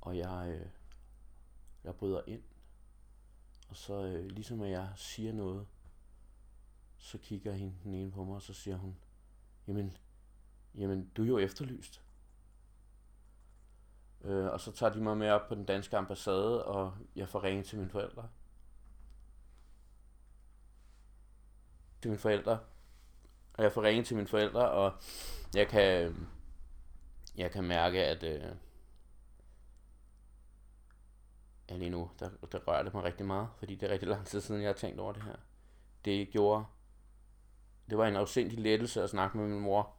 Og 0.00 0.18
jeg, 0.18 0.48
øh, 0.48 0.66
jeg 1.84 1.94
bryder 1.94 2.22
ind. 2.26 2.42
Og 3.68 3.76
så 3.76 4.04
øh, 4.04 4.26
ligesom 4.26 4.62
at 4.62 4.70
jeg 4.70 4.92
siger 4.96 5.32
noget, 5.32 5.66
så 6.98 7.18
kigger 7.18 7.52
hende 7.52 7.74
den 7.84 7.94
ene 7.94 8.10
på 8.10 8.24
mig, 8.24 8.34
og 8.36 8.42
så 8.42 8.54
siger 8.54 8.76
hun, 8.76 8.96
jamen, 9.66 9.96
jamen 10.74 11.08
du 11.16 11.22
er 11.22 11.26
jo 11.26 11.38
efterlyst. 11.38 12.02
Øh, 14.20 14.46
og 14.46 14.60
så 14.60 14.72
tager 14.72 14.92
de 14.92 15.00
mig 15.00 15.16
med 15.16 15.30
op 15.30 15.48
på 15.48 15.54
den 15.54 15.64
danske 15.64 15.96
ambassade, 15.96 16.64
og 16.64 16.94
jeg 17.16 17.28
får 17.28 17.44
ringet 17.44 17.66
til 17.66 17.78
mine 17.78 17.90
forældre. 17.90 18.28
Til 22.04 22.10
mine 22.10 22.18
forældre. 22.18 22.58
Og 23.54 23.64
jeg 23.64 23.72
får 23.72 23.82
ringet 23.82 24.06
til 24.06 24.16
mine 24.16 24.28
forældre, 24.28 24.70
og 24.70 24.92
jeg 25.54 25.68
kan, 25.68 26.16
jeg 27.36 27.50
kan 27.50 27.64
mærke, 27.64 28.04
at 28.04 28.22
øh, 28.22 28.56
ja, 31.70 31.76
lige 31.76 31.90
nu, 31.90 32.10
der, 32.18 32.30
der 32.52 32.58
rører 32.58 32.82
det 32.82 32.94
mig 32.94 33.04
rigtig 33.04 33.26
meget, 33.26 33.48
fordi 33.58 33.74
det 33.74 33.86
er 33.86 33.92
rigtig 33.92 34.08
lang 34.08 34.26
tid 34.26 34.40
siden, 34.40 34.62
jeg 34.62 34.68
har 34.68 34.74
tænkt 34.74 35.00
over 35.00 35.12
det 35.12 35.22
her. 35.22 35.36
Det 36.04 36.30
gjorde 36.30 36.64
det 37.90 37.98
var 37.98 38.06
en 38.06 38.16
afsindig 38.16 38.58
lettelse 38.58 39.02
at 39.02 39.10
snakke 39.10 39.38
med 39.38 39.48
min 39.48 39.60
mor. 39.60 39.94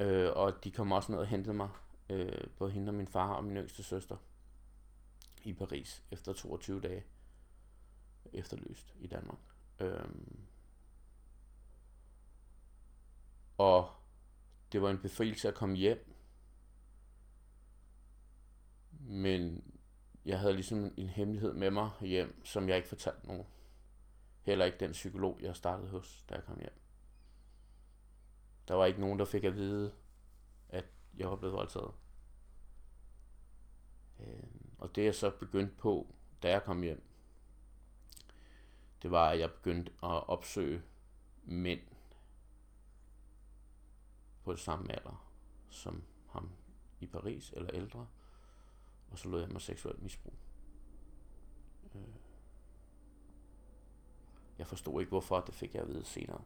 Øh, 0.00 0.30
og 0.36 0.64
de 0.64 0.70
kom 0.70 0.92
også 0.92 1.12
ned 1.12 1.18
og 1.18 1.26
hentede 1.26 1.54
mig, 1.54 1.68
øh, 2.10 2.46
både 2.58 2.70
hende 2.70 2.90
og 2.90 2.94
min 2.94 3.08
far 3.08 3.34
og 3.34 3.44
min 3.44 3.56
yngste 3.56 3.82
søster, 3.82 4.16
i 5.44 5.52
Paris 5.52 6.02
efter 6.10 6.32
22 6.32 6.80
dage 6.80 7.04
efterlyst 8.32 8.94
i 9.00 9.06
Danmark. 9.06 9.53
Øh, 9.80 10.08
og 13.58 13.90
det 14.72 14.82
var 14.82 14.90
en 14.90 14.98
befrielse 14.98 15.48
at 15.48 15.54
komme 15.54 15.76
hjem. 15.76 16.14
Men 19.00 19.72
jeg 20.24 20.40
havde 20.40 20.54
ligesom 20.54 20.94
en 20.96 21.08
hemmelighed 21.08 21.52
med 21.52 21.70
mig 21.70 21.90
hjem, 22.00 22.44
som 22.44 22.68
jeg 22.68 22.76
ikke 22.76 22.88
fortalte 22.88 23.26
nogen. 23.26 23.46
Heller 24.42 24.64
ikke 24.64 24.78
den 24.78 24.92
psykolog, 24.92 25.38
jeg 25.40 25.56
startede 25.56 25.88
hos, 25.88 26.24
da 26.28 26.34
jeg 26.34 26.44
kom 26.44 26.58
hjem. 26.58 26.80
Der 28.68 28.74
var 28.74 28.84
ikke 28.86 29.00
nogen, 29.00 29.18
der 29.18 29.24
fik 29.24 29.44
at 29.44 29.54
vide, 29.54 29.92
at 30.68 30.84
jeg 31.16 31.30
var 31.30 31.36
blevet 31.36 31.54
voldtaget. 31.54 31.94
Øh, 34.20 34.42
og 34.78 34.96
det 34.96 35.04
jeg 35.04 35.14
så 35.14 35.30
begyndte 35.30 35.76
på, 35.76 36.14
da 36.42 36.50
jeg 36.50 36.62
kom 36.62 36.82
hjem, 36.82 37.02
det 39.04 39.12
var, 39.12 39.30
at 39.30 39.38
jeg 39.38 39.52
begyndte 39.52 39.92
at 40.02 40.28
opsøge 40.28 40.82
mænd 41.44 41.80
på 44.44 44.52
det 44.52 44.60
samme 44.60 44.92
alder 44.92 45.30
som 45.70 46.02
ham 46.30 46.50
i 47.00 47.06
Paris 47.06 47.50
eller 47.56 47.70
ældre, 47.74 48.06
og 49.10 49.18
så 49.18 49.28
lod 49.28 49.40
jeg 49.40 49.50
mig 49.50 49.60
seksuelt 49.60 50.02
misbrug. 50.02 50.34
Øh. 51.94 52.00
Jeg 54.58 54.66
forstod 54.66 55.00
ikke, 55.00 55.10
hvorfor. 55.10 55.40
Det 55.40 55.54
fik 55.54 55.74
jeg 55.74 55.82
at 55.82 55.88
vide 55.88 56.04
senere 56.04 56.40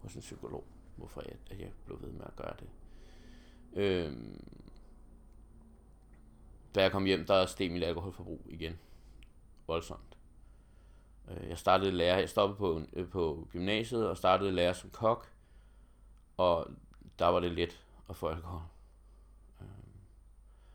hos 0.00 0.14
en 0.14 0.20
psykolog. 0.20 0.64
Hvorfor 0.96 1.22
jeg, 1.26 1.36
at 1.50 1.60
jeg 1.60 1.72
blev 1.84 2.02
ved 2.02 2.12
med 2.12 2.24
at 2.26 2.36
gøre 2.36 2.56
det. 2.60 2.68
Øhm, 3.72 4.44
da 6.74 6.82
jeg 6.82 6.92
kom 6.92 7.04
hjem, 7.04 7.26
der 7.26 7.46
steg 7.46 7.72
mit 7.72 7.82
alkoholforbrug 7.82 8.46
igen. 8.48 8.78
Voldsomt. 9.66 10.07
Øh, 11.30 11.48
jeg 11.48 11.58
startede 11.58 11.90
lære, 11.90 12.16
jeg 12.16 12.28
stoppede 12.28 12.58
på, 12.58 12.82
øh, 12.92 13.08
på 13.08 13.48
gymnasiet 13.50 14.08
og 14.08 14.16
startede 14.16 14.52
lære 14.52 14.74
som 14.74 14.90
kok. 14.90 15.32
Og 16.36 16.70
der 17.18 17.26
var 17.26 17.40
det 17.40 17.52
let 17.52 17.84
at 18.08 18.16
få 18.16 18.28
alkohol. 18.28 18.62
Øh, 19.60 19.66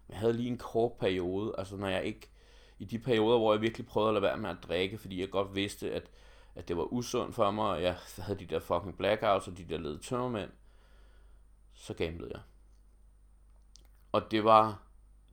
jeg 0.10 0.18
havde 0.18 0.34
lige 0.34 0.50
en 0.50 0.58
kort 0.58 0.92
periode, 0.94 1.56
altså 1.58 1.76
når 1.76 1.88
jeg 1.88 2.04
ikke 2.04 2.30
i 2.80 2.86
de 2.86 3.00
perioder, 3.00 3.38
hvor 3.38 3.54
jeg 3.54 3.62
virkelig 3.62 3.88
prøvede 3.88 4.10
at 4.10 4.14
lade 4.14 4.24
være 4.24 4.38
med 4.38 4.50
at 4.50 4.64
drikke, 4.64 4.98
fordi 4.98 5.20
jeg 5.22 5.30
godt 5.30 5.56
vidste, 5.56 5.92
at, 5.92 6.10
at 6.56 6.68
det 6.68 6.78
var 6.78 6.94
usundt 6.94 7.36
for 7.36 7.52
mig, 7.52 7.66
og 7.66 7.84
jeg 7.84 7.98
havde 8.18 8.40
de 8.40 8.46
der 8.46 8.60
fucking 8.60 8.98
blackouts 8.98 9.48
og 9.48 9.58
de 9.58 9.64
der 9.64 9.78
lede 9.78 9.98
tømmermænd, 9.98 10.52
så 11.74 11.94
gamblede 11.94 12.32
jeg. 12.34 12.42
Og 14.12 14.32
det 14.32 14.44
var, 14.44 14.82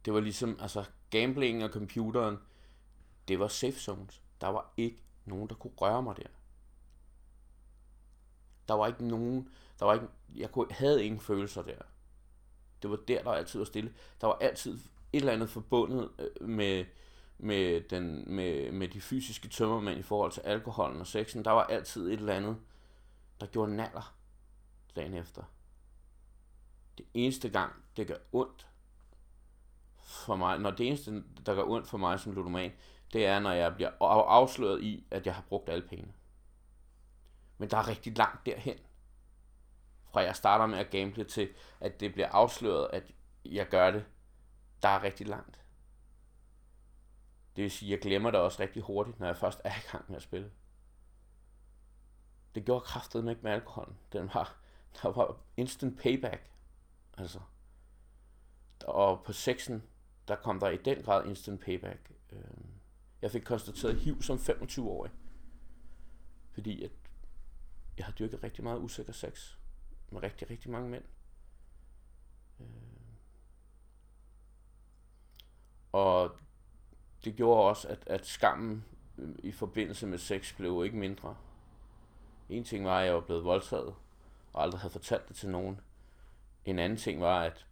det 0.04 0.14
var 0.14 0.20
ligesom, 0.20 0.58
altså 0.60 0.84
gambling 1.10 1.64
og 1.64 1.70
computeren, 1.70 2.38
det 3.28 3.38
var 3.38 3.48
safe 3.48 3.78
zones. 3.78 4.22
Der 4.40 4.48
var 4.48 4.72
ikke 4.76 5.02
nogen, 5.24 5.48
der 5.48 5.54
kunne 5.54 5.72
røre 5.76 6.02
mig 6.02 6.16
der. 6.16 6.28
Der 8.68 8.74
var 8.74 8.86
ikke 8.86 9.06
nogen, 9.06 9.48
der 9.78 9.84
var 9.84 9.94
ikke, 9.94 10.06
jeg 10.36 10.52
kunne, 10.52 10.66
havde 10.70 11.04
ingen 11.04 11.20
følelser 11.20 11.62
der. 11.62 11.82
Det 12.82 12.90
var 12.90 12.96
der, 13.08 13.22
der 13.22 13.30
altid 13.30 13.58
var 13.58 13.64
stille. 13.64 13.94
Der 14.20 14.26
var 14.26 14.38
altid 14.40 14.74
et 15.12 15.18
eller 15.18 15.32
andet 15.32 15.50
forbundet 15.50 16.10
øh, 16.18 16.48
med, 16.48 16.84
med, 17.38 17.80
den, 17.80 18.34
med, 18.34 18.72
med 18.72 18.88
de 18.88 19.00
fysiske 19.00 19.48
tømmermænd 19.48 19.98
i 19.98 20.02
forhold 20.02 20.32
til 20.32 20.40
alkoholen 20.40 21.00
og 21.00 21.06
sexen. 21.06 21.44
Der 21.44 21.50
var 21.50 21.64
altid 21.64 22.06
et 22.06 22.12
eller 22.12 22.34
andet, 22.34 22.56
der 23.40 23.46
gjorde 23.46 23.76
naller 23.76 24.14
dagen 24.96 25.14
efter. 25.14 25.42
Det 26.98 27.06
eneste 27.14 27.48
gang, 27.48 27.72
det 27.96 28.06
gør 28.06 28.18
ondt 28.32 28.66
for 30.02 30.36
mig, 30.36 30.58
når 30.58 30.70
det 30.70 30.86
eneste, 30.86 31.24
der 31.46 31.54
gør 31.54 31.64
ondt 31.64 31.88
for 31.88 31.98
mig 31.98 32.20
som 32.20 32.32
ludoman, 32.32 32.72
det 33.12 33.26
er, 33.26 33.38
når 33.38 33.52
jeg 33.52 33.74
bliver 33.74 33.90
afsløret 34.28 34.82
i, 34.82 35.06
at 35.10 35.26
jeg 35.26 35.34
har 35.34 35.42
brugt 35.48 35.68
alle 35.68 35.88
pengene. 35.88 36.12
Men 37.58 37.70
der 37.70 37.76
er 37.76 37.88
rigtig 37.88 38.18
langt 38.18 38.46
derhen. 38.46 38.78
Fra 40.04 40.20
jeg 40.20 40.36
starter 40.36 40.66
med 40.66 40.78
at 40.78 40.90
gamble 40.90 41.24
til, 41.24 41.48
at 41.80 42.00
det 42.00 42.12
bliver 42.12 42.28
afsløret, 42.28 42.90
at 42.92 43.12
jeg 43.44 43.68
gør 43.68 43.90
det. 43.90 44.04
Der 44.82 44.88
er 44.88 45.02
rigtig 45.02 45.28
langt. 45.28 45.60
Det 47.56 47.62
vil 47.62 47.70
sige, 47.70 47.88
at 47.88 47.90
jeg 47.90 48.02
glemmer 48.02 48.30
det 48.30 48.40
også 48.40 48.62
rigtig 48.62 48.82
hurtigt, 48.82 49.20
når 49.20 49.26
jeg 49.26 49.36
først 49.36 49.60
er 49.64 49.70
i 49.70 49.90
gang 49.92 50.04
med 50.08 50.16
at 50.16 50.22
spille. 50.22 50.50
Det 52.54 52.64
gjorde 52.64 52.84
kraftet 52.84 53.30
ikke 53.30 53.42
med 53.42 53.52
alkoholen. 53.52 53.98
Den 54.12 54.30
var, 54.34 54.56
der 55.02 55.08
var 55.08 55.36
instant 55.56 55.98
payback. 55.98 56.50
Altså. 57.18 57.40
Og 58.86 59.24
på 59.24 59.32
sexen, 59.32 59.82
der 60.28 60.36
kom 60.36 60.60
der 60.60 60.68
i 60.68 60.76
den 60.76 61.02
grad 61.02 61.26
instant 61.26 61.60
payback. 61.60 62.12
Øhm, 62.32 62.69
jeg 63.22 63.30
fik 63.30 63.42
konstateret 63.42 63.96
HIV 63.96 64.22
som 64.22 64.36
25-årig. 64.36 65.10
Fordi 66.52 66.84
at 66.84 66.90
jeg 67.96 68.06
har 68.06 68.12
dyrket 68.12 68.42
rigtig 68.42 68.64
meget 68.64 68.80
usikker 68.80 69.12
sex 69.12 69.56
med 70.10 70.22
rigtig, 70.22 70.50
rigtig 70.50 70.70
mange 70.70 70.90
mænd. 70.90 71.04
Øh. 72.60 72.66
Og 75.92 76.38
det 77.24 77.36
gjorde 77.36 77.68
også, 77.68 77.88
at, 77.88 78.02
at 78.06 78.26
skammen 78.26 78.84
øh, 79.18 79.34
i 79.38 79.52
forbindelse 79.52 80.06
med 80.06 80.18
sex 80.18 80.56
blev 80.56 80.84
ikke 80.84 80.96
mindre. 80.96 81.36
En 82.48 82.64
ting 82.64 82.84
var, 82.84 83.00
at 83.00 83.06
jeg 83.06 83.14
var 83.14 83.20
blevet 83.20 83.44
voldtaget, 83.44 83.94
og 84.52 84.62
aldrig 84.62 84.80
havde 84.80 84.92
fortalt 84.92 85.28
det 85.28 85.36
til 85.36 85.48
nogen. 85.48 85.80
En 86.64 86.78
anden 86.78 86.98
ting 86.98 87.20
var, 87.20 87.42
at 87.42 87.66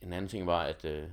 en 0.00 0.12
anden 0.12 0.28
ting 0.28 0.46
var, 0.46 0.62
at 0.62 0.84
øh, 0.84 1.10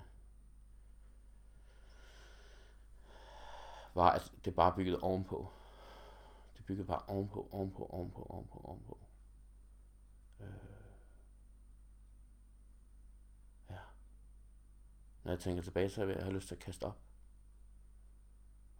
var, 3.97 4.11
at 4.11 4.33
det 4.45 4.55
bare 4.55 4.75
byggede 4.75 4.99
ovenpå. 4.99 5.47
Det 6.57 6.65
byggede 6.65 6.87
bare 6.87 7.01
ovenpå, 7.07 7.49
ovenpå, 7.51 7.85
ovenpå, 7.85 8.23
ovenpå, 8.29 8.59
ovenpå. 8.63 8.97
Øh. 10.39 10.47
Ja. 13.69 13.79
Når 15.23 15.31
jeg 15.31 15.39
tænker 15.39 15.63
tilbage, 15.63 15.89
så 15.89 16.05
vil 16.05 16.13
jeg 16.13 16.23
have 16.23 16.33
lyst 16.33 16.47
til 16.47 16.55
at 16.55 16.61
kaste 16.61 16.83
op. 16.83 16.99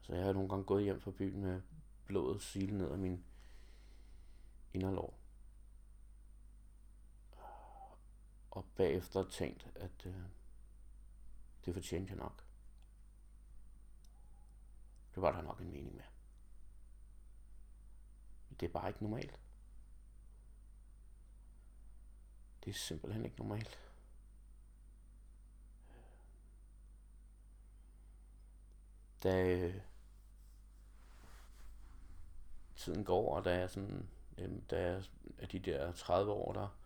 Så 0.01 0.15
jeg 0.15 0.25
har 0.25 0.33
nogle 0.33 0.49
gange 0.49 0.63
gået 0.65 0.83
hjem 0.83 1.01
fra 1.01 1.11
byen 1.11 1.41
med 1.41 1.61
blodet 2.05 2.41
sile 2.41 2.77
ned 2.77 2.91
af 2.91 2.97
min 2.97 3.25
inderlår. 4.73 5.19
Og 8.51 8.65
bagefter 8.75 9.23
tænkt, 9.29 9.67
at 9.75 10.05
øh, 10.05 10.23
det 11.65 11.73
fortjente 11.73 12.09
jeg 12.09 12.17
nok. 12.17 12.46
Det 15.17 15.21
var 15.21 15.31
der 15.31 15.41
nok 15.41 15.59
en 15.59 15.71
mening 15.71 15.95
med. 15.95 16.03
Det 18.59 18.65
er 18.65 18.73
bare 18.73 18.87
ikke 18.87 19.03
normalt. 19.03 19.39
Det 22.63 22.69
er 22.69 22.73
simpelthen 22.73 23.25
ikke 23.25 23.37
normalt. 23.37 23.79
Da 29.23 29.47
øh, 29.47 29.81
tiden 32.75 33.05
går, 33.05 33.35
og 33.37 33.45
da 33.45 33.59
jeg 33.59 33.69
sådan, 33.69 34.09
øh, 34.37 34.51
da 34.69 34.81
jeg 34.81 35.03
er 35.37 35.47
de 35.47 35.59
der 35.59 35.91
30 35.91 36.31
år, 36.31 36.53
der, 36.53 36.77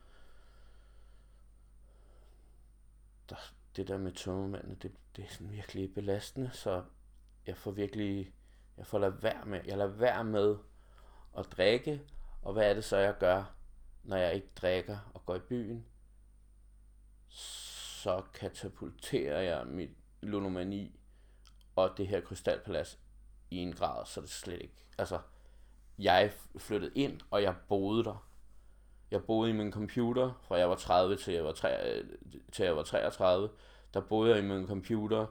der 3.29 3.35
det 3.75 3.87
der 3.87 3.97
med 3.97 4.11
tømmermændene, 4.11 4.75
det, 4.75 4.95
det 5.15 5.25
er 5.25 5.29
sådan 5.29 5.51
virkelig 5.51 5.93
belastende, 5.93 6.51
så 6.53 6.85
jeg 7.47 7.58
får 7.58 7.71
virkelig, 7.71 8.34
jeg 8.77 8.86
får 8.86 8.99
lade 8.99 9.23
være 9.23 9.45
med, 9.45 9.62
jeg 9.65 9.77
lader 9.77 9.91
være 9.91 10.23
med 10.23 10.58
at 11.38 11.51
drikke, 11.51 12.01
og 12.41 12.54
hvad 12.54 12.69
er 12.69 12.73
det 12.73 12.84
så, 12.84 12.97
jeg 12.97 13.17
gør, 13.19 13.56
når 14.04 14.17
jeg 14.17 14.36
ikke 14.36 14.51
drikker 14.56 14.97
og 15.13 15.25
går 15.25 15.36
i 15.36 15.39
byen? 15.39 15.86
Så 17.27 18.21
katapulterer 18.34 19.41
jeg 19.41 19.67
mit 19.67 19.89
lunomani 20.21 20.99
og 21.75 21.97
det 21.97 22.08
her 22.08 22.21
krystalpalads 22.21 22.99
i 23.51 23.58
en 23.58 23.73
grad, 23.73 24.06
så 24.06 24.21
det 24.21 24.30
slet 24.30 24.62
ikke, 24.62 24.86
altså, 24.97 25.19
jeg 25.99 26.34
flyttede 26.58 26.91
ind, 26.95 27.21
og 27.32 27.43
jeg 27.43 27.56
boede 27.67 28.04
der. 28.04 28.27
Jeg 29.12 29.23
boede 29.23 29.49
i 29.49 29.54
min 29.54 29.71
computer, 29.71 30.34
fra 30.41 30.56
jeg 30.56 30.69
var 30.69 30.75
30 30.75 31.15
til 31.15 31.34
jeg 31.34 31.43
var, 31.43 31.51
3, 31.51 31.99
øh, 31.99 32.08
til 32.51 32.65
jeg 32.65 32.75
var 32.75 32.84
33. 32.84 33.49
Der 33.93 34.01
boede 34.01 34.36
jeg 34.36 34.43
i 34.43 34.47
min 34.47 34.67
computer, 34.67 35.25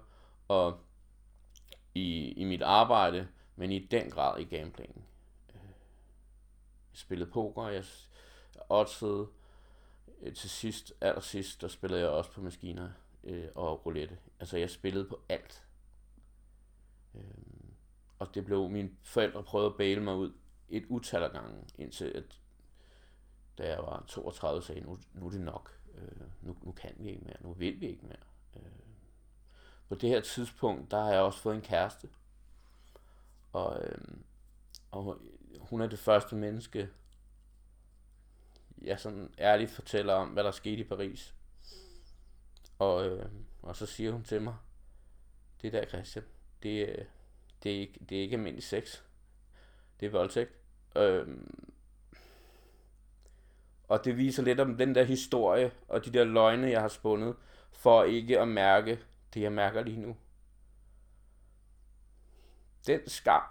og 0.49 0.81
i, 1.94 2.33
i 2.33 2.44
mit 2.44 2.62
arbejde, 2.62 3.29
men 3.57 3.72
i 3.72 3.79
den 3.79 4.11
grad 4.11 4.40
i 4.40 4.44
gameplaying. 4.44 5.05
Øh, 5.55 5.61
jeg 6.90 6.98
spillede 6.98 7.31
poker, 7.31 7.68
jeg 7.68 7.85
oddsede. 8.68 9.29
Øh, 10.22 10.35
til 10.35 10.50
sidst, 10.50 10.92
allersidst, 11.00 11.61
der 11.61 11.68
spillede 11.68 12.00
jeg 12.00 12.11
også 12.11 12.33
på 12.33 12.40
maskiner 12.40 12.90
øh, 13.24 13.48
og 13.55 13.87
roulette. 13.87 14.18
Altså 14.40 14.57
jeg 14.57 14.70
spillede 14.70 15.05
på 15.05 15.20
alt. 15.29 15.64
Øh, 17.14 17.22
og 18.18 18.35
det 18.35 18.44
blev, 18.44 18.68
mine 18.68 18.90
forældre 19.03 19.42
prøvede 19.42 19.70
at 19.70 19.76
bale 19.76 20.00
mig 20.00 20.14
ud 20.14 20.33
et 20.68 20.87
utal 20.88 21.22
af 21.22 21.31
gange, 21.31 21.64
indtil 21.79 22.05
at, 22.05 22.40
da 23.59 23.68
jeg 23.68 23.79
var 23.79 24.05
32, 24.09 24.62
sagde 24.62 24.81
nu, 24.81 24.98
nu 25.14 25.26
er 25.26 25.31
det 25.31 25.40
nok. 25.40 25.81
Øh, 25.94 26.20
nu, 26.42 26.57
nu 26.62 26.72
kan 26.72 26.94
vi 26.98 27.09
ikke 27.09 27.24
mere, 27.24 27.37
nu 27.40 27.53
vil 27.53 27.81
vi 27.81 27.88
ikke 27.88 28.07
mere. 28.07 28.16
Øh, 28.57 28.80
på 29.90 29.96
det 29.96 30.09
her 30.09 30.20
tidspunkt, 30.20 30.90
der 30.90 31.03
har 31.03 31.11
jeg 31.11 31.20
også 31.20 31.40
fået 31.40 31.55
en 31.55 31.62
kæreste. 31.62 32.09
Og, 33.53 33.85
øh, 33.85 33.98
og 34.90 35.20
hun 35.61 35.81
er 35.81 35.87
det 35.87 35.98
første 35.98 36.37
menneske, 36.37 36.88
jeg 38.83 39.00
sådan 39.00 39.35
ærligt 39.38 39.70
fortæller 39.70 40.14
om, 40.14 40.29
hvad 40.29 40.44
der 40.44 40.50
skete 40.50 40.81
i 40.81 40.85
Paris. 40.85 41.35
Og, 42.79 43.07
øh, 43.07 43.26
og 43.62 43.76
så 43.76 43.87
siger 43.87 44.12
hun 44.12 44.24
til 44.24 44.42
mig, 44.42 44.57
det 45.62 45.72
der 45.72 45.85
Christian, 45.85 46.24
det, 46.62 46.88
øh, 46.88 47.05
det, 47.62 47.74
er, 47.74 47.81
ikke, 47.81 48.00
det 48.09 48.18
er 48.18 48.22
ikke 48.22 48.37
almindelig 48.37 48.64
sex. 48.64 49.03
Det 50.00 50.07
er 50.07 50.11
voldtægt. 50.11 50.53
Øhm, 50.96 51.72
og 53.88 54.05
det 54.05 54.16
viser 54.16 54.42
lidt 54.42 54.61
om 54.61 54.76
den 54.76 54.94
der 54.94 55.05
historie 55.05 55.72
og 55.88 56.05
de 56.05 56.12
der 56.12 56.24
løgne, 56.24 56.70
jeg 56.70 56.81
har 56.81 56.88
spundet, 56.88 57.37
for 57.72 58.05
ikke 58.05 58.40
at 58.40 58.48
mærke 58.48 58.98
det, 59.35 59.40
jeg 59.40 59.53
mærker 59.53 59.83
lige 59.83 60.01
nu. 60.01 60.16
Den 62.87 63.09
skam 63.09 63.43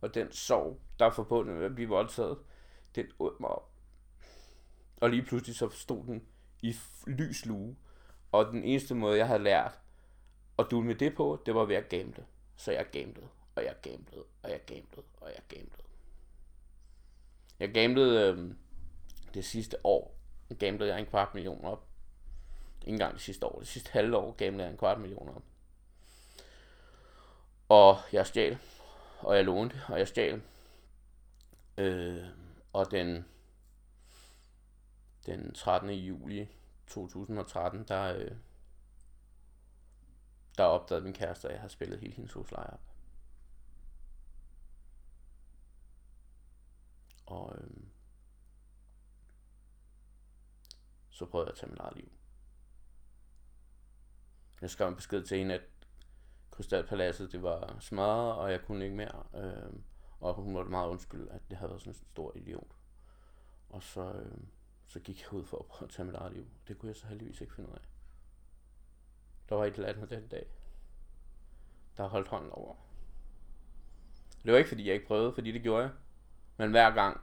og 0.00 0.14
den 0.14 0.32
sorg, 0.32 0.80
der 0.98 1.06
er 1.06 1.10
forbundet 1.10 1.56
med 1.56 1.64
at 1.64 1.74
blive 1.74 1.88
voldtaget, 1.88 2.38
den 2.94 3.06
åd 3.18 3.40
mig 3.40 3.50
op. 3.50 3.70
Og 4.96 5.10
lige 5.10 5.22
pludselig 5.22 5.56
så 5.56 5.68
stod 5.68 6.04
den 6.04 6.26
i 6.62 6.76
lys 7.06 7.46
lue. 7.46 7.76
Og 8.32 8.46
den 8.46 8.64
eneste 8.64 8.94
måde, 8.94 9.18
jeg 9.18 9.26
havde 9.26 9.42
lært 9.42 9.80
at 10.58 10.66
dule 10.70 10.86
med 10.86 10.94
det 10.94 11.14
på, 11.14 11.42
det 11.46 11.54
var 11.54 11.64
ved 11.64 11.76
at 11.76 11.88
gamble. 11.88 12.26
Så 12.56 12.72
jeg 12.72 12.86
gamblede, 12.92 13.28
og 13.54 13.64
jeg 13.64 13.76
gamblede, 13.82 14.24
og 14.42 14.50
jeg 14.50 14.60
gamblede, 14.66 15.06
og 15.20 15.28
jeg 15.28 15.42
gamblede. 15.48 15.82
Jeg 17.60 17.74
gamblede 17.74 18.32
øh, 18.32 18.54
det 19.34 19.44
sidste 19.44 19.86
år, 19.86 20.18
gamblede 20.58 20.90
jeg 20.90 21.00
en 21.00 21.06
kvart 21.06 21.34
million 21.34 21.64
op. 21.64 21.88
Ikke 22.80 22.92
engang 22.92 23.14
det 23.14 23.22
sidste 23.22 23.46
år, 23.46 23.58
det 23.58 23.68
sidste 23.68 23.90
halve 23.90 24.16
år 24.16 24.32
gamblede 24.32 24.64
jeg 24.64 24.72
en 24.72 24.78
kvart 24.78 25.00
million 25.00 25.28
op. 25.28 25.42
Og 27.68 27.98
jeg 28.12 28.26
stjal, 28.26 28.58
og 29.20 29.36
jeg 29.36 29.44
lånte, 29.44 29.82
og 29.88 29.98
jeg 29.98 30.08
stjal. 30.08 30.42
Øh, 31.78 32.24
og 32.72 32.90
den, 32.90 33.24
den 35.26 35.54
13. 35.54 35.90
juli 35.90 36.48
2013, 36.86 37.84
der, 37.88 38.16
øh, 38.16 38.36
der 40.58 40.64
opdagede 40.64 41.04
min 41.04 41.14
kæreste, 41.14 41.48
at 41.48 41.54
jeg 41.54 41.60
har 41.60 41.68
spillet 41.68 42.00
hele 42.00 42.14
hendes 42.14 42.32
husleje 42.32 42.70
op. 42.72 42.80
Og 47.26 47.56
øh, 47.58 47.86
så 51.10 51.26
prøvede 51.26 51.46
jeg 51.46 51.52
at 51.52 51.58
tage 51.58 51.70
mit 51.70 51.80
eget 51.80 51.96
liv. 51.96 52.12
Jeg 54.60 54.70
skrev 54.70 54.88
en 54.88 54.96
besked 54.96 55.22
til 55.22 55.38
hende, 55.38 55.54
at 55.54 55.62
Krystalpaladset 56.50 57.32
det 57.32 57.42
var 57.42 57.76
smadret, 57.80 58.34
og 58.34 58.52
jeg 58.52 58.62
kunne 58.62 58.84
ikke 58.84 58.96
mere. 58.96 59.24
Øh, 59.34 59.72
og 60.20 60.34
hun 60.34 60.54
var 60.54 60.64
meget 60.64 60.88
undskyld, 60.88 61.28
at 61.30 61.40
det 61.50 61.58
havde 61.58 61.70
været 61.70 61.82
sådan 61.82 61.90
en 61.92 62.06
stor 62.12 62.32
idiot. 62.36 62.76
Og 63.68 63.82
så, 63.82 64.12
øh, 64.12 64.38
så 64.86 65.00
gik 65.00 65.22
jeg 65.22 65.32
ud 65.32 65.44
for 65.44 65.58
at 65.58 65.66
prøve 65.66 65.88
at 65.88 65.94
tage 65.94 66.06
mit 66.06 66.14
eget 66.14 66.32
liv. 66.32 66.46
Det 66.68 66.78
kunne 66.78 66.88
jeg 66.88 66.96
så 66.96 67.06
heldigvis 67.06 67.40
ikke 67.40 67.54
finde 67.54 67.70
ud 67.70 67.74
af. 67.74 67.80
Der 69.48 69.54
var 69.54 69.64
et 69.64 69.74
eller 69.74 69.88
andet 69.88 70.10
den 70.10 70.28
dag, 70.28 70.46
der 71.96 72.08
holdt 72.08 72.28
hånden 72.28 72.50
over. 72.50 72.74
Det 74.44 74.52
var 74.52 74.58
ikke 74.58 74.68
fordi 74.68 74.86
jeg 74.86 74.94
ikke 74.94 75.06
prøvede, 75.06 75.32
fordi 75.32 75.52
det 75.52 75.62
gjorde 75.62 75.82
jeg. 75.82 75.92
Men 76.56 76.70
hver 76.70 76.90
gang, 76.90 77.20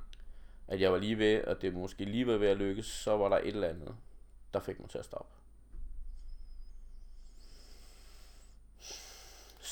at 0.67 0.81
jeg 0.81 0.91
var 0.91 0.97
lige 0.97 1.17
ved, 1.17 1.43
og 1.43 1.61
det 1.61 1.73
måske 1.73 2.05
lige 2.05 2.27
var 2.27 2.37
ved 2.37 2.47
at 2.47 2.57
lykkes, 2.57 2.85
så 2.85 3.17
var 3.17 3.29
der 3.29 3.37
et 3.37 3.47
eller 3.47 3.67
andet, 3.67 3.95
der 4.53 4.59
fik 4.59 4.79
mig 4.79 4.89
til 4.89 4.97
at 4.97 5.05
stoppe. 5.05 5.42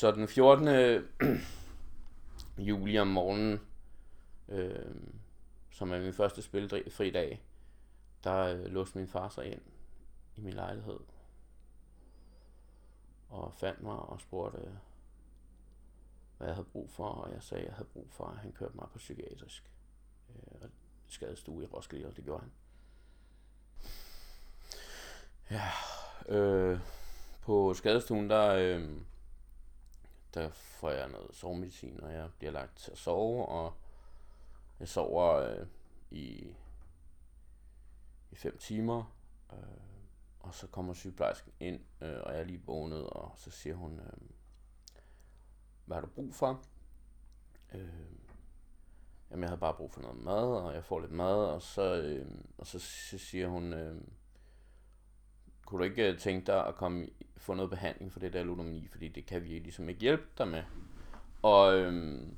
Så 0.02 0.12
den 0.12 0.28
14. 0.28 0.68
juli 2.68 2.98
om 2.98 3.08
morgenen, 3.08 3.60
øh, 4.48 4.96
som 5.70 5.92
er 5.92 6.00
min 6.00 6.14
første 6.14 6.42
spilfri 6.42 7.12
dag, 7.12 7.44
der 8.24 8.38
øh, 8.38 8.66
låste 8.66 8.98
min 8.98 9.08
far 9.08 9.30
sig 9.30 9.46
ind 9.46 9.62
i 10.36 10.42
min 10.42 10.54
lejlighed. 10.54 11.00
Og 13.30 13.54
fandt 13.54 13.82
mig 13.82 13.96
og 13.96 14.22
spurgte, 14.22 14.58
øh, 14.58 14.74
hvad 16.38 16.48
jeg 16.48 16.56
havde 16.56 16.68
brug 16.72 16.90
for, 16.90 17.08
og 17.08 17.34
jeg 17.34 17.44
sagde, 17.44 17.62
at 17.62 17.68
jeg 17.68 17.76
havde 17.76 17.90
brug 17.94 18.08
for, 18.12 18.26
at 18.26 18.38
han 18.38 18.52
kørte 18.52 18.76
mig 18.76 18.88
på 18.92 18.98
psykiatrisk 18.98 19.72
øh, 20.30 20.70
skadestue 21.08 21.64
i 21.64 21.68
Roskilde, 21.68 22.08
og 22.08 22.16
det 22.16 22.24
gjorde 22.24 22.42
han. 22.42 22.52
Ja, 25.52 25.70
øh, 26.36 26.80
på 27.42 27.74
skadestuen, 27.74 28.30
der, 28.30 28.48
øh, 28.48 29.02
der 30.34 30.50
får 30.50 30.89
jeg 30.89 31.10
noget 31.10 31.36
sovemedicin, 31.36 32.04
og 32.04 32.13
jeg 32.13 32.30
bliver 32.38 32.52
lagt 32.52 32.78
til 32.78 32.91
at 32.91 32.98
sove, 32.98 33.46
og 33.46 33.74
jeg 34.80 34.88
sover 34.88 35.34
øh, 35.34 35.67
i, 36.12 36.56
i 38.32 38.36
fem 38.36 38.58
timer, 38.58 39.15
øh, 39.54 39.58
og 40.39 40.54
så 40.54 40.67
kommer 40.67 40.94
sygeplejersken 40.94 41.52
ind, 41.60 41.82
øh, 42.02 42.20
og 42.24 42.34
jeg 42.34 42.39
er 42.39 42.44
lige 42.44 42.63
vågnet, 42.65 43.04
og 43.10 43.32
så 43.36 43.52
siger 43.52 43.76
hun, 43.76 44.00
øh, 44.00 44.30
hvad 45.86 45.96
har 45.98 46.02
du 46.02 46.08
brug 46.08 46.36
for? 46.36 46.63
Øh, 47.74 47.89
jamen, 49.32 49.41
jeg 49.41 49.50
havde 49.50 49.60
bare 49.60 49.74
brug 49.74 49.91
for 49.91 50.02
noget 50.02 50.17
mad, 50.17 50.56
og 50.56 50.74
jeg 50.74 50.84
får 50.84 51.00
lidt 51.00 51.12
mad, 51.12 51.46
og 51.46 51.62
så, 51.62 51.96
øh, 51.96 52.32
og 52.58 52.67
så, 52.67 52.80
så 52.80 53.17
siger 53.17 53.48
hun, 53.48 53.74
øh, 53.74 54.02
kunne 55.72 55.80
du 55.80 55.90
ikke 55.90 56.12
øh, 56.12 56.18
tænke 56.18 56.48
dig 56.48 56.68
at 56.68 56.76
komme 56.76 57.08
få 57.38 57.54
noget 57.54 57.70
behandling 57.70 58.12
for 58.12 58.20
det 58.20 58.34
der 58.34 58.44
ludomani, 58.44 58.88
fordi 58.88 59.08
det 59.08 59.26
kan 59.26 59.44
vi 59.44 59.48
ligesom 59.48 59.90
ikke 59.90 60.02
hjælpe 60.02 60.24
dig 60.38 60.48
med. 60.48 60.64
Og 61.42 61.78
øhm, 61.78 62.38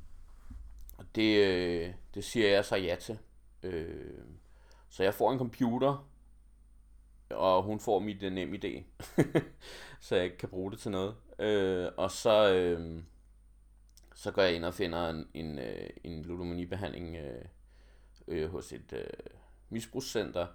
det, 1.15 1.37
øh, 1.37 1.93
det 2.13 2.23
siger 2.23 2.49
jeg 2.49 2.65
så 2.65 2.75
ja 2.75 2.95
til. 2.95 3.19
Øh, 3.63 4.23
så 4.89 5.03
jeg 5.03 5.13
får 5.13 5.31
en 5.31 5.37
computer, 5.37 6.07
og 7.29 7.63
hun 7.63 7.79
får 7.79 7.99
mit 7.99 8.23
øh, 8.23 8.33
nem 8.33 8.53
idé, 8.53 8.83
så 10.05 10.15
jeg 10.15 10.37
kan 10.37 10.49
bruge 10.49 10.71
det 10.71 10.79
til 10.79 10.91
noget. 10.91 11.15
øh, 11.39 11.91
og 11.97 12.11
så, 12.11 12.53
øh, 12.53 13.03
så 14.15 14.31
går 14.31 14.41
jeg 14.41 14.55
ind 14.55 14.65
og 14.65 14.73
finder 14.73 15.09
en, 15.09 15.27
en, 15.33 15.59
øh, 15.59 15.89
en 16.03 16.23
ludomanibehandling 16.23 17.15
øh, 17.15 17.45
øh, 18.27 18.51
hos 18.51 18.73
et 18.73 18.93
øh, 18.93 19.07
misbrugscenter, 19.69 20.47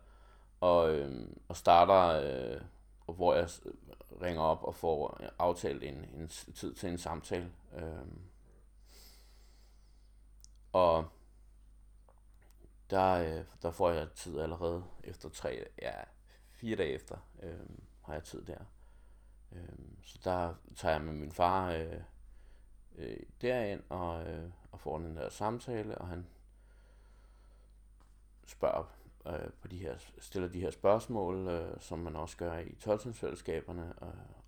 og, 0.61 0.95
øh, 0.95 1.29
og 1.49 1.57
starter, 1.57 2.07
øh, 2.07 2.61
hvor 3.17 3.35
jeg 3.35 3.49
ringer 4.23 4.43
op 4.43 4.65
og 4.65 4.75
får 4.75 5.21
aftalt 5.39 5.83
en, 5.83 5.95
en 6.15 6.29
tid 6.29 6.75
til 6.75 6.89
en 6.89 6.99
samtale. 6.99 7.53
Øh, 7.77 8.07
og 10.73 11.09
der, 12.91 13.13
øh, 13.13 13.45
der 13.63 13.71
får 13.71 13.91
jeg 13.91 14.09
tid 14.15 14.41
allerede 14.41 14.85
efter 15.05 15.29
tre, 15.29 15.65
ja, 15.83 15.93
fire 16.51 16.77
dage 16.77 16.93
efter, 16.93 17.17
øh, 17.43 17.69
har 18.05 18.13
jeg 18.15 18.25
tid 18.25 18.45
der. 18.45 18.65
Øh, 19.53 19.79
så 20.03 20.19
der 20.25 20.55
tager 20.77 20.93
jeg 20.93 21.03
med 21.03 21.13
min 21.13 21.33
far 21.33 21.71
øh, 21.71 22.01
øh, 22.97 23.21
derind 23.43 23.83
og, 23.89 24.27
øh, 24.27 24.51
og 24.73 24.81
får 24.81 24.99
den 24.99 25.17
der 25.17 25.29
samtale, 25.29 25.99
og 25.99 26.09
han 26.09 26.27
spørger 28.47 28.98
øh, 29.29 29.51
på 29.61 29.69
de 29.69 29.79
her, 29.79 29.95
stiller 30.19 30.49
de 30.49 30.61
her 30.61 30.71
spørgsmål, 30.71 31.49
øh, 31.49 31.81
som 31.81 31.99
man 31.99 32.17
også 32.17 32.37
gør 32.37 32.59
i 32.59 32.75
12 32.75 33.01
øh, 33.07 33.93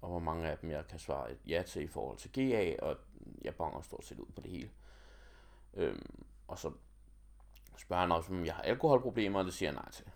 og 0.00 0.08
hvor 0.08 0.18
mange 0.18 0.48
af 0.48 0.58
dem 0.58 0.70
jeg 0.70 0.86
kan 0.86 0.98
svare 0.98 1.32
et 1.32 1.38
ja 1.46 1.62
til 1.62 1.82
i 1.82 1.88
forhold 1.88 2.18
til 2.18 2.32
GA, 2.32 2.76
og 2.82 2.96
jeg 3.42 3.54
bonger 3.54 3.80
stort 3.80 4.04
set 4.04 4.20
ud 4.20 4.32
på 4.34 4.40
det 4.40 4.50
hele. 4.50 4.70
Øh, 5.74 5.98
og 6.48 6.58
så 6.58 6.72
spørger 7.76 8.00
han 8.00 8.12
også, 8.12 8.32
om 8.32 8.46
jeg 8.46 8.54
har 8.54 8.62
alkoholproblemer, 8.62 9.38
og 9.38 9.44
det 9.44 9.54
siger 9.54 9.72
jeg 9.72 9.74
nej 9.74 9.90
til. 9.90 10.06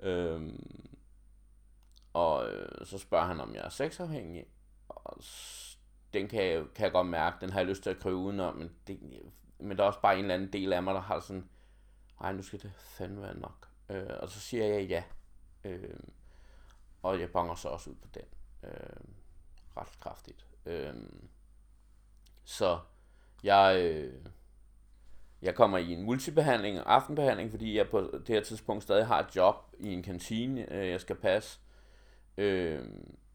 øh, 0.08 0.52
og 2.12 2.48
øh, 2.52 2.86
så 2.86 2.98
spørger 2.98 3.26
han, 3.26 3.40
om 3.40 3.54
jeg 3.54 3.64
er 3.64 3.68
sexafhængig, 3.68 4.46
og 4.88 5.22
den 6.12 6.28
kan 6.28 6.44
jeg, 6.44 6.64
kan 6.74 6.84
jeg 6.84 6.92
godt 6.92 7.06
mærke, 7.06 7.36
den 7.40 7.50
har 7.50 7.60
jeg 7.60 7.68
lyst 7.68 7.82
til 7.82 7.90
at 7.90 7.98
krybe 7.98 8.16
udenom, 8.16 8.56
men, 8.56 8.70
det, 8.86 9.00
men 9.58 9.76
der 9.76 9.82
er 9.82 9.86
også 9.86 10.00
bare 10.00 10.14
en 10.14 10.24
eller 10.24 10.34
anden 10.34 10.52
del 10.52 10.72
af 10.72 10.82
mig, 10.82 10.94
der 10.94 11.00
har 11.00 11.20
sådan, 11.20 11.48
nej, 12.20 12.32
nu 12.32 12.42
skal 12.42 12.62
det 12.62 12.72
fandme 12.76 13.22
være 13.22 13.38
nok. 13.38 13.68
Øh, 13.88 14.16
og 14.20 14.30
så 14.30 14.40
siger 14.40 14.64
jeg 14.64 14.88
ja. 14.88 15.02
Øh, 15.64 16.00
og 17.02 17.20
jeg 17.20 17.30
bonger 17.30 17.54
så 17.54 17.68
også 17.68 17.90
ud 17.90 17.94
på 17.94 18.08
den. 18.14 18.24
Øh, 18.64 19.00
ret 19.76 20.00
kraftigt. 20.00 20.46
Øh, 20.66 20.94
så 22.44 22.78
jeg, 23.42 23.80
øh, 23.82 24.26
jeg 25.42 25.54
kommer 25.54 25.78
i 25.78 25.92
en 25.92 26.02
multibehandling, 26.02 26.80
og 26.80 26.94
aftenbehandling, 26.94 27.50
fordi 27.50 27.76
jeg 27.76 27.88
på 27.88 28.00
det 28.00 28.28
her 28.28 28.42
tidspunkt 28.42 28.82
stadig 28.82 29.06
har 29.06 29.20
et 29.20 29.36
job 29.36 29.56
i 29.78 29.92
en 29.92 30.02
kantine, 30.02 30.72
øh, 30.72 30.88
jeg 30.88 31.00
skal 31.00 31.16
passe. 31.16 31.60
Øh, 32.36 32.84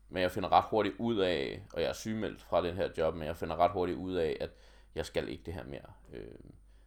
men 0.10 0.22
jeg 0.22 0.32
finder 0.32 0.52
ret 0.52 0.66
hurtigt 0.70 0.96
ud 1.00 1.18
af, 1.18 1.64
og 1.74 1.82
jeg 1.82 1.90
er 1.90 1.94
sygemeldt 1.94 2.42
fra 2.42 2.64
den 2.64 2.76
her 2.76 2.90
job, 2.98 3.16
men 3.16 3.28
jeg 3.28 3.38
finder 3.38 3.56
ret 3.56 3.72
hurtigt 3.72 3.98
ud 3.98 4.14
af, 4.14 4.38
at 4.40 4.50
jeg 4.96 5.06
skal 5.06 5.30
ikke 5.30 5.44
det 5.44 5.54
her 5.54 5.64
mere. 5.64 5.94
Øh, 6.14 6.36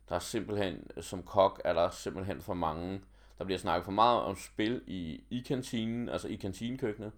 der 0.09 0.15
er 0.15 0.19
simpelthen, 0.19 0.91
øh, 0.97 1.03
som 1.03 1.23
kok, 1.23 1.61
er 1.65 1.73
der 1.73 1.91
simpelthen 1.91 2.41
for 2.41 2.55
mange, 2.55 3.01
der 3.39 3.45
bliver 3.45 3.59
snakket 3.59 3.85
for 3.85 3.93
meget 3.93 4.23
om 4.23 4.37
spil 4.37 4.83
i, 4.87 5.25
i 5.31 5.41
kantinen, 5.41 6.09
altså 6.09 6.29
i 6.29 6.35
kantinekøkkenet, 6.35 7.13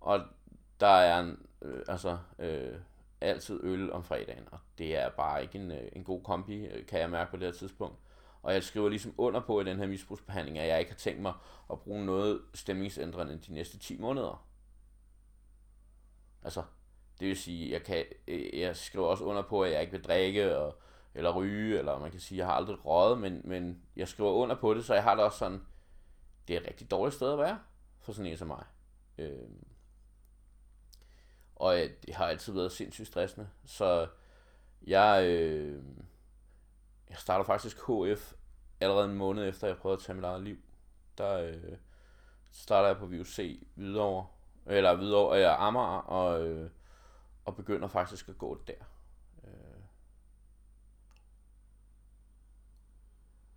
og 0.00 0.20
der 0.80 0.86
er 0.86 1.20
en, 1.20 1.46
øh, 1.62 1.82
altså, 1.88 2.18
øh, 2.38 2.78
altid 3.20 3.60
øl 3.62 3.92
om 3.92 4.04
fredagen, 4.04 4.48
og 4.50 4.58
det 4.78 4.96
er 4.96 5.10
bare 5.10 5.42
ikke 5.42 5.58
en, 5.58 5.72
øh, 5.72 5.88
en 5.92 6.04
god 6.04 6.22
kombi, 6.22 6.66
øh, 6.66 6.86
kan 6.86 7.00
jeg 7.00 7.10
mærke 7.10 7.30
på 7.30 7.36
det 7.36 7.46
her 7.46 7.52
tidspunkt. 7.52 7.98
Og 8.42 8.54
jeg 8.54 8.62
skriver 8.62 8.88
ligesom 8.88 9.14
under 9.18 9.40
på 9.40 9.60
i 9.60 9.64
den 9.64 9.78
her 9.78 9.86
misbrugsbehandling, 9.86 10.58
at 10.58 10.68
jeg 10.68 10.80
ikke 10.80 10.90
har 10.90 10.98
tænkt 10.98 11.22
mig 11.22 11.32
at 11.72 11.80
bruge 11.80 12.04
noget 12.04 12.40
stemningsændrende 12.54 13.38
de 13.38 13.54
næste 13.54 13.78
10 13.78 13.98
måneder. 13.98 14.46
Altså, 16.42 16.62
det 17.20 17.28
vil 17.28 17.36
sige, 17.36 17.72
jeg, 17.72 17.82
kan, 17.82 18.04
øh, 18.28 18.60
jeg 18.60 18.76
skriver 18.76 19.06
også 19.06 19.24
under 19.24 19.42
på, 19.42 19.62
at 19.62 19.72
jeg 19.72 19.80
ikke 19.80 19.92
vil 19.92 20.04
drikke 20.04 20.56
og, 20.58 20.78
eller 21.14 21.32
ryge, 21.32 21.78
eller 21.78 21.98
man 21.98 22.10
kan 22.10 22.20
sige, 22.20 22.38
jeg 22.38 22.46
har 22.46 22.52
aldrig 22.52 22.86
røget, 22.86 23.18
men, 23.18 23.40
men 23.44 23.82
jeg 23.96 24.08
skriver 24.08 24.30
under 24.30 24.56
på 24.56 24.74
det, 24.74 24.84
så 24.84 24.94
jeg 24.94 25.02
har 25.02 25.14
det 25.14 25.24
også 25.24 25.38
sådan, 25.38 25.66
det 26.48 26.56
er 26.56 26.60
et 26.60 26.66
rigtig 26.66 26.90
dårligt 26.90 27.14
sted 27.14 27.32
at 27.32 27.38
være 27.38 27.58
for 28.00 28.12
sådan 28.12 28.30
en 28.30 28.36
som 28.36 28.48
mig. 28.48 28.64
Øh, 29.18 29.48
og 31.56 31.80
øh, 31.80 31.90
det 32.06 32.14
har 32.14 32.26
altid 32.26 32.52
været 32.52 32.72
sindssygt 32.72 33.08
stressende. 33.08 33.48
Så 33.64 34.08
jeg, 34.86 35.24
øh, 35.26 35.82
jeg 37.10 37.18
starter 37.18 37.44
faktisk 37.44 37.76
HF 37.76 38.32
allerede 38.80 39.04
en 39.10 39.16
måned 39.16 39.48
efter, 39.48 39.66
jeg 39.66 39.76
prøvede 39.76 39.96
at 39.96 40.02
tage 40.02 40.16
mit 40.16 40.24
eget 40.24 40.42
liv. 40.42 40.56
Der 41.18 41.38
øh, 41.38 41.76
starter 42.50 42.88
jeg 42.88 42.96
på 42.96 43.06
VUC 43.06 43.66
videre, 43.74 44.26
eller 44.66 44.94
videre, 44.94 45.36
eller 45.36 45.52
øh, 45.52 45.62
Amager, 45.62 45.98
og, 45.98 46.46
øh, 46.46 46.70
og 47.44 47.56
begynder 47.56 47.88
faktisk 47.88 48.28
at 48.28 48.38
gå 48.38 48.60
der. 48.66 48.84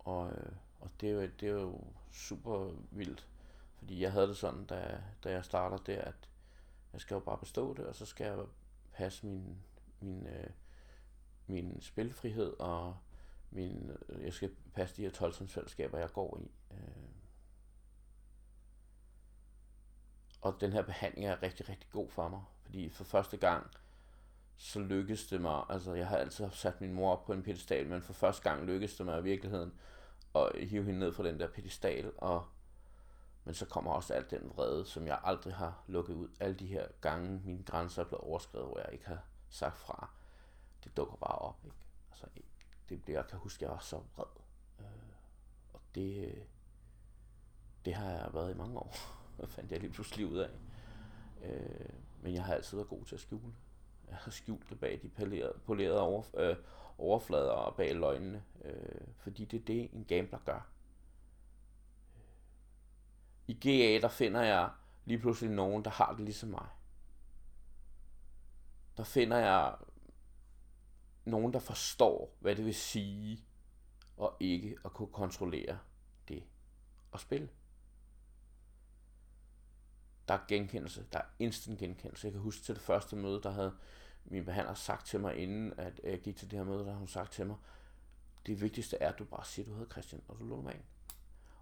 Og, 0.08 0.32
øh, 0.32 0.52
og 0.80 0.90
det, 1.00 1.08
er 1.08 1.12
jo, 1.12 1.20
det 1.20 1.48
er 1.48 1.52
jo 1.52 1.80
super 2.12 2.70
vildt, 2.90 3.26
fordi 3.78 4.02
jeg 4.02 4.12
havde 4.12 4.28
det 4.28 4.36
sådan, 4.36 4.64
da, 4.64 5.00
da 5.24 5.30
jeg 5.30 5.44
starter 5.44 5.76
der, 5.76 6.00
at 6.00 6.28
jeg 6.92 7.00
skal 7.00 7.14
jo 7.14 7.20
bare 7.20 7.38
bestå 7.38 7.74
det, 7.74 7.86
og 7.86 7.94
så 7.94 8.06
skal 8.06 8.26
jeg 8.26 8.46
passe 8.92 9.26
min, 9.26 9.58
min, 10.00 10.26
øh, 10.26 10.50
min 11.46 11.80
spilfrihed, 11.80 12.60
og 12.60 12.96
min, 13.50 13.90
øh, 14.08 14.24
jeg 14.24 14.32
skal 14.32 14.50
passe 14.74 14.96
de 14.96 15.02
her 15.02 15.10
12 15.10 15.48
fællesskaber, 15.48 15.98
jeg 15.98 16.12
går 16.12 16.40
i. 16.40 16.50
Øh. 16.70 16.78
Og 20.40 20.56
den 20.60 20.72
her 20.72 20.82
behandling 20.82 21.26
er 21.26 21.42
rigtig, 21.42 21.68
rigtig 21.68 21.88
god 21.92 22.08
for 22.08 22.28
mig, 22.28 22.42
fordi 22.62 22.88
for 22.88 23.04
første 23.04 23.36
gang, 23.36 23.66
så 24.56 24.80
lykkedes 24.80 25.26
det 25.26 25.40
mig, 25.40 25.64
altså 25.68 25.94
jeg 25.94 26.08
har 26.08 26.16
altid 26.16 26.50
sat 26.52 26.80
min 26.80 26.92
mor 26.92 27.12
op 27.12 27.24
på 27.24 27.32
en 27.32 27.42
pedestal, 27.42 27.86
men 27.86 28.02
for 28.02 28.12
første 28.12 28.50
gang 28.50 28.64
lykkedes 28.64 28.96
det 28.96 29.06
mig 29.06 29.20
i 29.20 29.22
virkeligheden 29.22 29.72
og 30.32 30.52
hive 30.54 30.84
hende 30.84 30.98
ned 30.98 31.12
fra 31.12 31.24
den 31.24 31.40
der 31.40 31.48
pedestal, 31.48 32.12
og 32.16 32.46
men 33.48 33.54
så 33.54 33.66
kommer 33.66 33.92
også 33.92 34.14
alt 34.14 34.30
den 34.30 34.50
vrede, 34.54 34.86
som 34.86 35.06
jeg 35.06 35.20
aldrig 35.24 35.54
har 35.54 35.84
lukket 35.86 36.14
ud. 36.14 36.28
Alle 36.40 36.54
de 36.54 36.66
her 36.66 36.88
gange, 37.00 37.40
mine 37.44 37.62
grænser 37.62 38.02
er 38.02 38.06
blevet 38.06 38.24
overskrevet, 38.24 38.66
hvor 38.66 38.78
jeg 38.78 38.88
ikke 38.92 39.06
har 39.06 39.24
sagt 39.48 39.78
fra. 39.78 40.10
Det 40.84 40.96
dukker 40.96 41.16
bare 41.16 41.38
op. 41.38 41.64
Ikke? 41.64 41.76
Altså, 42.10 42.26
det 42.88 43.02
bliver, 43.02 43.18
jeg 43.18 43.28
kan 43.28 43.38
huske, 43.38 43.64
jeg 43.64 43.72
var 43.72 43.78
så 43.78 44.00
vred. 44.16 44.24
Øh, 44.80 44.86
og 45.72 45.80
det, 45.94 46.26
øh, 46.26 46.44
det 47.84 47.94
har 47.94 48.10
jeg 48.10 48.30
været 48.34 48.54
i 48.54 48.58
mange 48.58 48.78
år. 48.78 48.94
Hvad 49.36 49.48
fandt 49.48 49.72
jeg 49.72 49.80
lige 49.80 49.92
pludselig 49.92 50.26
ud 50.26 50.38
af. 50.38 50.50
Øh, 51.42 51.90
men 52.20 52.34
jeg 52.34 52.44
har 52.44 52.54
altid 52.54 52.76
været 52.76 52.88
god 52.88 53.04
til 53.04 53.14
at 53.14 53.20
skjule. 53.20 53.54
Jeg 54.08 54.16
har 54.16 54.30
skjult 54.30 54.70
det 54.70 54.80
bag 54.80 55.00
de 55.02 55.08
polerede, 55.08 55.58
polerede 55.66 56.00
over, 56.00 56.22
øh, 56.34 56.56
overflader 56.98 57.50
og 57.50 57.76
bag 57.76 57.94
løgnene. 57.94 58.44
Øh, 58.64 59.00
fordi 59.16 59.44
det 59.44 59.60
er 59.60 59.64
det, 59.64 59.90
en 59.92 60.04
gambler 60.04 60.38
gør 60.44 60.68
i 63.48 63.54
GA, 63.54 64.00
der 64.00 64.08
finder 64.08 64.42
jeg 64.42 64.70
lige 65.04 65.18
pludselig 65.18 65.50
nogen, 65.50 65.84
der 65.84 65.90
har 65.90 66.12
det 66.12 66.24
ligesom 66.24 66.48
mig. 66.48 66.68
Der 68.96 69.04
finder 69.04 69.36
jeg 69.38 69.76
nogen, 71.24 71.52
der 71.52 71.58
forstår, 71.58 72.36
hvad 72.40 72.56
det 72.56 72.64
vil 72.64 72.74
sige, 72.74 73.44
og 74.16 74.36
ikke 74.40 74.76
at 74.84 74.92
kunne 74.92 75.12
kontrollere 75.12 75.78
det 76.28 76.44
og 77.10 77.20
spille. 77.20 77.48
Der 80.28 80.34
er 80.34 80.44
genkendelse, 80.48 81.06
der 81.12 81.18
er 81.18 81.24
instant 81.38 81.78
genkendelse. 81.78 82.26
Jeg 82.26 82.32
kan 82.32 82.42
huske 82.42 82.62
til 82.62 82.74
det 82.74 82.82
første 82.82 83.16
møde, 83.16 83.42
der 83.42 83.50
havde 83.50 83.76
min 84.30 84.44
behandler 84.44 84.74
sagt 84.74 85.06
til 85.06 85.20
mig, 85.20 85.36
inden 85.36 85.80
at 85.80 86.00
jeg 86.04 86.20
gik 86.20 86.36
til 86.36 86.50
det 86.50 86.58
her 86.58 86.66
møde, 86.66 86.84
der 86.84 86.90
har 86.90 86.98
hun 86.98 87.08
sagt 87.08 87.32
til 87.32 87.46
mig, 87.46 87.56
det 88.46 88.60
vigtigste 88.60 88.96
er, 88.96 89.12
at 89.12 89.18
du 89.18 89.24
bare 89.24 89.44
siger, 89.44 89.66
at 89.66 89.70
du 89.70 89.74
hedder 89.74 89.90
Christian, 89.90 90.22
og 90.28 90.38
du 90.38 90.44
låner 90.44 90.62
mig. 90.62 90.84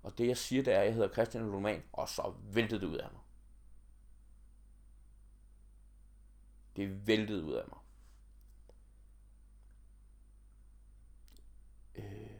Og 0.02 0.18
det 0.18 0.28
jeg 0.28 0.36
siger, 0.36 0.62
det 0.62 0.74
er, 0.74 0.78
at 0.78 0.86
jeg 0.86 0.94
hedder 0.94 1.12
Christian 1.12 1.54
Roman, 1.54 1.82
og 1.92 2.08
så 2.08 2.34
væltede 2.42 2.80
det 2.80 2.86
ud 2.86 2.96
af 2.96 3.08
mig. 3.12 3.20
Det 6.76 7.06
væltede 7.06 7.44
ud 7.44 7.54
af 7.54 7.64
mig. 7.68 7.78
Øh, 11.94 12.36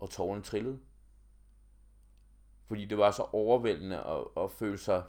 og 0.00 0.10
tårerne 0.10 0.42
trillede. 0.42 0.80
Fordi 2.66 2.84
det 2.84 2.98
var 2.98 3.10
så 3.10 3.22
overvældende 3.22 4.04
at, 4.04 4.24
at 4.36 4.52
føle 4.52 4.78
sig, 4.78 5.04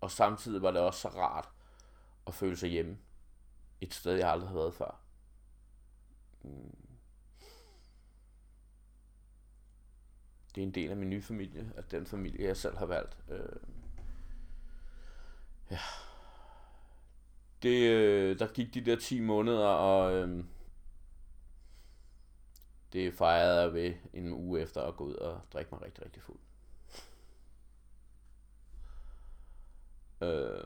og 0.00 0.10
samtidig 0.10 0.62
var 0.62 0.70
det 0.70 0.80
også 0.80 1.00
så 1.00 1.08
rart 1.08 1.48
at 2.26 2.34
føle 2.34 2.56
sig 2.56 2.68
hjemme. 2.68 2.98
Et 3.80 3.94
sted, 3.94 4.12
jeg 4.12 4.30
aldrig 4.30 4.48
havde 4.48 4.60
været 4.60 4.74
før. 4.74 5.00
Mm. 6.42 6.76
Det 10.54 10.62
er 10.62 10.66
en 10.66 10.74
del 10.74 10.90
af 10.90 10.96
min 10.96 11.10
nye 11.10 11.22
familie, 11.22 11.72
at 11.76 11.90
den 11.90 12.06
familie, 12.06 12.46
jeg 12.46 12.56
selv 12.56 12.76
har 12.76 12.86
valgt. 12.86 13.16
Øh, 13.28 13.56
ja. 15.70 15.78
Det, 17.62 17.90
øh, 17.90 18.38
der 18.38 18.46
gik 18.46 18.74
de 18.74 18.84
der 18.84 18.96
10 18.96 19.20
måneder, 19.20 19.66
og 19.66 20.14
øh, 20.14 20.44
det 22.92 23.14
fejrede 23.14 23.60
jeg 23.60 23.72
ved 23.72 23.94
en 24.12 24.32
uge 24.32 24.60
efter 24.60 24.82
at 24.82 24.96
gå 24.96 25.04
ud 25.04 25.14
og 25.14 25.40
drikke 25.52 25.70
mig 25.72 25.82
rigtig, 25.82 26.04
rigtig 26.04 26.22
fuld. 26.22 26.38
Øh, 30.20 30.64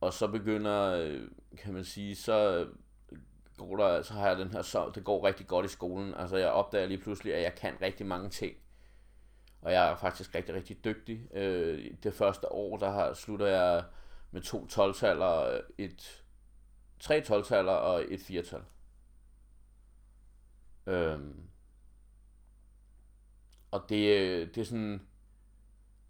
og 0.00 0.12
så 0.12 0.26
begynder, 0.26 0.82
øh, 0.82 1.28
kan 1.58 1.74
man 1.74 1.84
sige, 1.84 2.16
så 2.16 2.66
øh, 3.12 3.18
går 3.56 3.76
der, 3.76 4.02
så 4.02 4.12
har 4.12 4.28
jeg 4.28 4.38
den 4.38 4.50
her, 4.52 4.62
så 4.62 4.90
det 4.94 5.04
går 5.04 5.26
rigtig 5.26 5.46
godt 5.46 5.66
i 5.66 5.68
skolen. 5.68 6.14
Altså 6.14 6.36
jeg 6.36 6.50
opdager 6.50 6.86
lige 6.86 6.98
pludselig, 6.98 7.34
at 7.34 7.42
jeg 7.42 7.54
kan 7.54 7.74
rigtig 7.82 8.06
mange 8.06 8.28
ting. 8.30 8.56
Og 9.62 9.72
jeg 9.72 9.90
er 9.90 9.96
faktisk 9.96 10.34
rigtig, 10.34 10.54
rigtig 10.54 10.84
dygtig. 10.84 11.34
Øh, 11.34 11.90
det 12.02 12.14
første 12.14 12.52
år, 12.52 12.76
der 12.76 12.90
har, 12.90 13.14
slutter 13.14 13.46
jeg 13.46 13.84
med 14.30 14.40
to 14.40 14.66
12 14.66 14.94
et 15.78 16.24
tre 17.00 17.20
12 17.20 17.68
og 17.68 18.04
et 18.08 18.20
4-tal. 18.20 18.62
Øhm. 20.86 21.42
Og 23.70 23.84
det, 23.88 24.18
øh, 24.18 24.48
det 24.48 24.58
er 24.58 24.64
sådan, 24.64 25.06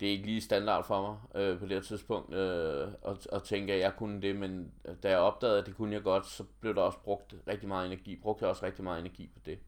det 0.00 0.08
er 0.08 0.12
ikke 0.12 0.26
lige 0.26 0.40
standard 0.40 0.84
for 0.84 1.02
mig 1.02 1.42
øh, 1.42 1.58
på 1.58 1.66
det 1.66 1.72
her 1.72 1.82
tidspunkt 1.82 2.34
øh, 2.34 2.88
at, 3.06 3.26
at 3.32 3.42
tænke, 3.42 3.72
at 3.72 3.80
jeg 3.80 3.96
kunne 3.96 4.22
det, 4.22 4.36
men 4.36 4.72
øh, 4.84 4.94
da 5.02 5.10
jeg 5.10 5.18
opdagede, 5.18 5.58
at 5.58 5.66
det 5.66 5.76
kunne 5.76 5.94
jeg 5.94 6.02
godt, 6.02 6.26
så 6.26 6.44
blev 6.60 6.74
der 6.74 6.82
også 6.82 6.98
brugt 6.98 7.34
rigtig 7.48 7.68
meget 7.68 7.86
energi. 7.86 8.16
Brugte 8.16 8.42
jeg 8.42 8.50
også 8.50 8.66
rigtig 8.66 8.84
meget 8.84 9.00
energi 9.00 9.26
på 9.26 9.38
det. 9.46 9.58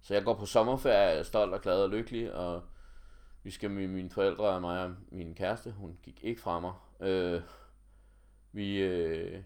Så 0.00 0.14
jeg 0.14 0.24
går 0.24 0.34
på 0.34 0.46
sommerferie, 0.46 0.98
jeg 0.98 1.18
er 1.18 1.22
stolt 1.22 1.54
og 1.54 1.60
glad 1.60 1.82
og 1.82 1.90
lykkelig, 1.90 2.34
og 2.34 2.62
vi 3.42 3.50
skal 3.50 3.70
med 3.70 3.88
mine 3.88 4.10
forældre 4.10 4.44
og 4.44 4.60
mig 4.60 4.84
og 4.84 4.94
min 5.08 5.34
kæreste, 5.34 5.70
hun 5.70 5.98
gik 6.02 6.24
ikke 6.24 6.40
fra 6.40 6.60
mig. 6.60 6.72
Øh, 7.00 7.42
vi, 8.52 8.78
øh, 8.78 9.42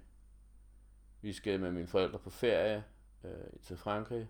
vi 1.20 1.32
skal 1.32 1.60
med 1.60 1.72
mine 1.72 1.86
forældre 1.86 2.18
på 2.18 2.30
ferie 2.30 2.84
øh, 3.24 3.60
til 3.62 3.76
Frankrig, 3.76 4.28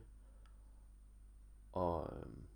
og 1.73 2.13
øh, 2.17 2.50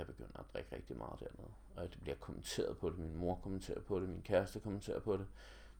jeg 0.00 0.06
begynder 0.06 0.38
at 0.38 0.52
drikke 0.52 0.76
rigtig 0.76 0.96
meget 0.96 1.20
dernede. 1.20 1.52
Og 1.76 1.90
det 1.90 2.00
bliver 2.00 2.16
kommenteret 2.16 2.78
på 2.78 2.90
det. 2.90 2.98
Min 2.98 3.16
mor 3.16 3.34
kommenterer 3.34 3.80
på 3.80 4.00
det, 4.00 4.08
min 4.08 4.22
kæreste 4.22 4.60
kommenterer 4.60 5.00
på 5.00 5.16
det. 5.16 5.26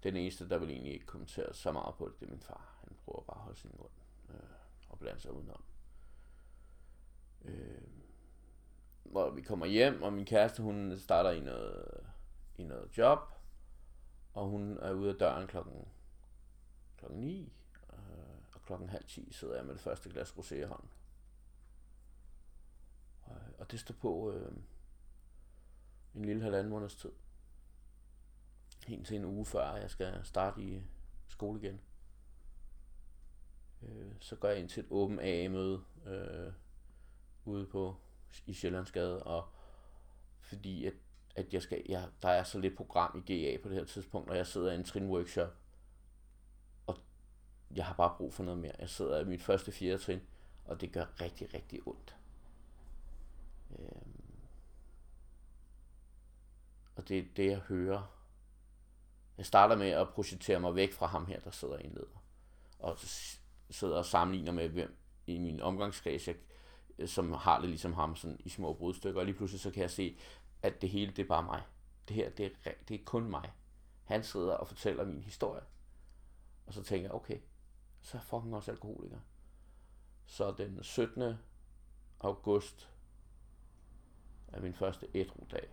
Den 0.02 0.16
eneste, 0.16 0.48
der 0.48 0.58
vil 0.58 0.70
egentlig 0.70 0.92
ikke 0.92 1.06
kommentere 1.06 1.54
så 1.54 1.72
meget 1.72 1.94
på 1.94 2.08
det, 2.08 2.20
det 2.20 2.26
er 2.26 2.30
min 2.30 2.40
far. 2.40 2.78
Han 2.80 2.96
prøver 3.04 3.22
bare 3.22 3.36
at 3.36 3.42
holde 3.42 3.58
sin 3.58 3.70
mund 3.78 3.90
øh, 4.30 4.50
og 4.88 4.98
blande 4.98 5.20
sig 5.20 5.32
udenom. 5.32 5.64
Øh, 7.44 7.82
hvor 9.02 9.30
vi 9.30 9.42
kommer 9.42 9.66
hjem, 9.66 10.02
og 10.02 10.12
min 10.12 10.24
kæreste, 10.24 10.62
hun 10.62 10.98
starter 10.98 11.30
i 11.30 11.40
noget, 11.40 12.06
i 12.58 12.64
noget 12.64 12.98
job, 12.98 13.18
og 14.34 14.46
hun 14.46 14.78
er 14.78 14.92
ude 14.92 15.10
af 15.10 15.16
døren 15.16 15.46
klokken, 15.46 15.88
klokken 16.98 17.20
9, 17.20 17.52
øh, 17.92 17.98
og 18.54 18.62
klokken 18.62 18.88
halv 18.88 19.04
10 19.04 19.32
sidder 19.32 19.56
jeg 19.56 19.64
med 19.64 19.74
det 19.74 19.82
første 19.82 20.10
glas 20.10 20.30
rosé 20.30 20.54
i 20.54 20.62
hånden. 20.62 20.88
Og, 23.30 23.36
og 23.58 23.70
det 23.70 23.80
stod 23.80 23.96
på 23.96 24.32
øh, 24.32 24.52
en 26.14 26.24
lille 26.24 26.42
halvanden 26.42 26.70
måneds 26.70 26.94
tid. 26.94 27.10
Helt 28.86 29.06
til 29.06 29.16
en 29.16 29.24
uge 29.24 29.46
før 29.46 29.74
jeg 29.74 29.90
skal 29.90 30.20
starte 30.24 30.62
i 30.62 30.82
skole 31.28 31.60
igen. 31.60 31.80
Øh, 33.82 34.12
så 34.20 34.36
går 34.36 34.48
jeg 34.48 34.58
ind 34.58 34.68
til 34.68 34.80
et 34.84 34.90
åben 34.90 35.18
AA-møde 35.20 35.82
øh, 36.06 36.52
ude 37.44 37.66
på 37.66 37.96
i 38.46 38.54
Sjællandsgade, 38.54 39.22
og 39.22 39.48
fordi 40.40 40.86
at, 40.86 40.94
at 41.36 41.54
jeg 41.54 41.62
skal, 41.62 41.82
jeg, 41.88 42.08
der 42.22 42.28
er 42.28 42.42
så 42.42 42.58
lidt 42.58 42.76
program 42.76 43.24
i 43.26 43.32
GA 43.32 43.62
på 43.62 43.68
det 43.68 43.76
her 43.76 43.84
tidspunkt, 43.84 44.30
og 44.30 44.36
jeg 44.36 44.46
sidder 44.46 44.72
i 44.72 44.74
en 44.74 44.84
trin 44.84 45.10
workshop, 45.10 45.56
og 46.86 46.98
jeg 47.74 47.86
har 47.86 47.94
bare 47.94 48.14
brug 48.16 48.34
for 48.34 48.44
noget 48.44 48.58
mere. 48.58 48.72
Jeg 48.78 48.88
sidder 48.88 49.20
i 49.20 49.24
mit 49.24 49.42
første 49.42 49.72
fjerde 49.72 49.98
trin, 49.98 50.20
og 50.64 50.80
det 50.80 50.92
gør 50.92 51.06
rigtig, 51.20 51.54
rigtig 51.54 51.80
ondt. 51.86 52.16
Øhm. 53.78 54.20
Og 56.96 57.08
det 57.08 57.18
er 57.18 57.24
det, 57.36 57.46
jeg 57.46 57.58
hører. 57.58 58.16
Jeg 59.38 59.46
starter 59.46 59.76
med 59.76 59.88
at 59.88 60.08
projicere 60.08 60.60
mig 60.60 60.74
væk 60.74 60.92
fra 60.92 61.06
ham 61.06 61.26
her, 61.26 61.40
der 61.40 61.50
sidder 61.50 61.78
i 61.78 61.86
en. 61.86 61.98
Og 62.78 62.98
så 62.98 63.38
sidder 63.70 63.96
og 63.96 64.04
sammenligner 64.04 64.52
med, 64.52 64.68
hvem 64.68 64.96
i 65.26 65.38
min 65.38 65.60
omgangskreds, 65.60 66.28
jeg 66.28 66.36
som 67.06 67.32
har 67.32 67.60
det 67.60 67.68
ligesom 67.68 67.92
ham 67.92 68.16
sådan 68.16 68.40
i 68.44 68.48
små 68.48 68.72
brudstykker, 68.72 69.20
og 69.20 69.26
lige 69.26 69.36
pludselig 69.36 69.60
så 69.60 69.70
kan 69.70 69.82
jeg 69.82 69.90
se, 69.90 70.18
at 70.62 70.82
det 70.82 70.90
hele 70.90 71.12
det 71.12 71.22
er 71.22 71.28
bare 71.28 71.42
mig. 71.42 71.62
Det 72.08 72.16
her, 72.16 72.30
det 72.30 72.52
er, 72.64 72.72
det 72.88 73.00
er 73.00 73.04
kun 73.04 73.30
mig. 73.30 73.52
Han 74.04 74.24
sidder 74.24 74.52
og 74.52 74.68
fortæller 74.68 75.04
min 75.04 75.22
historie. 75.22 75.62
Og 76.66 76.74
så 76.74 76.82
tænker 76.82 77.04
jeg, 77.08 77.14
okay, 77.14 77.38
så 78.02 78.16
er 78.16 78.20
fucking 78.20 78.54
også 78.54 78.70
alkoholiker. 78.70 79.18
Så 80.26 80.54
den 80.58 80.82
17. 80.82 81.34
august 82.20 82.90
min 84.62 84.74
første 84.74 85.06
etro 85.14 85.46
dag. 85.52 85.68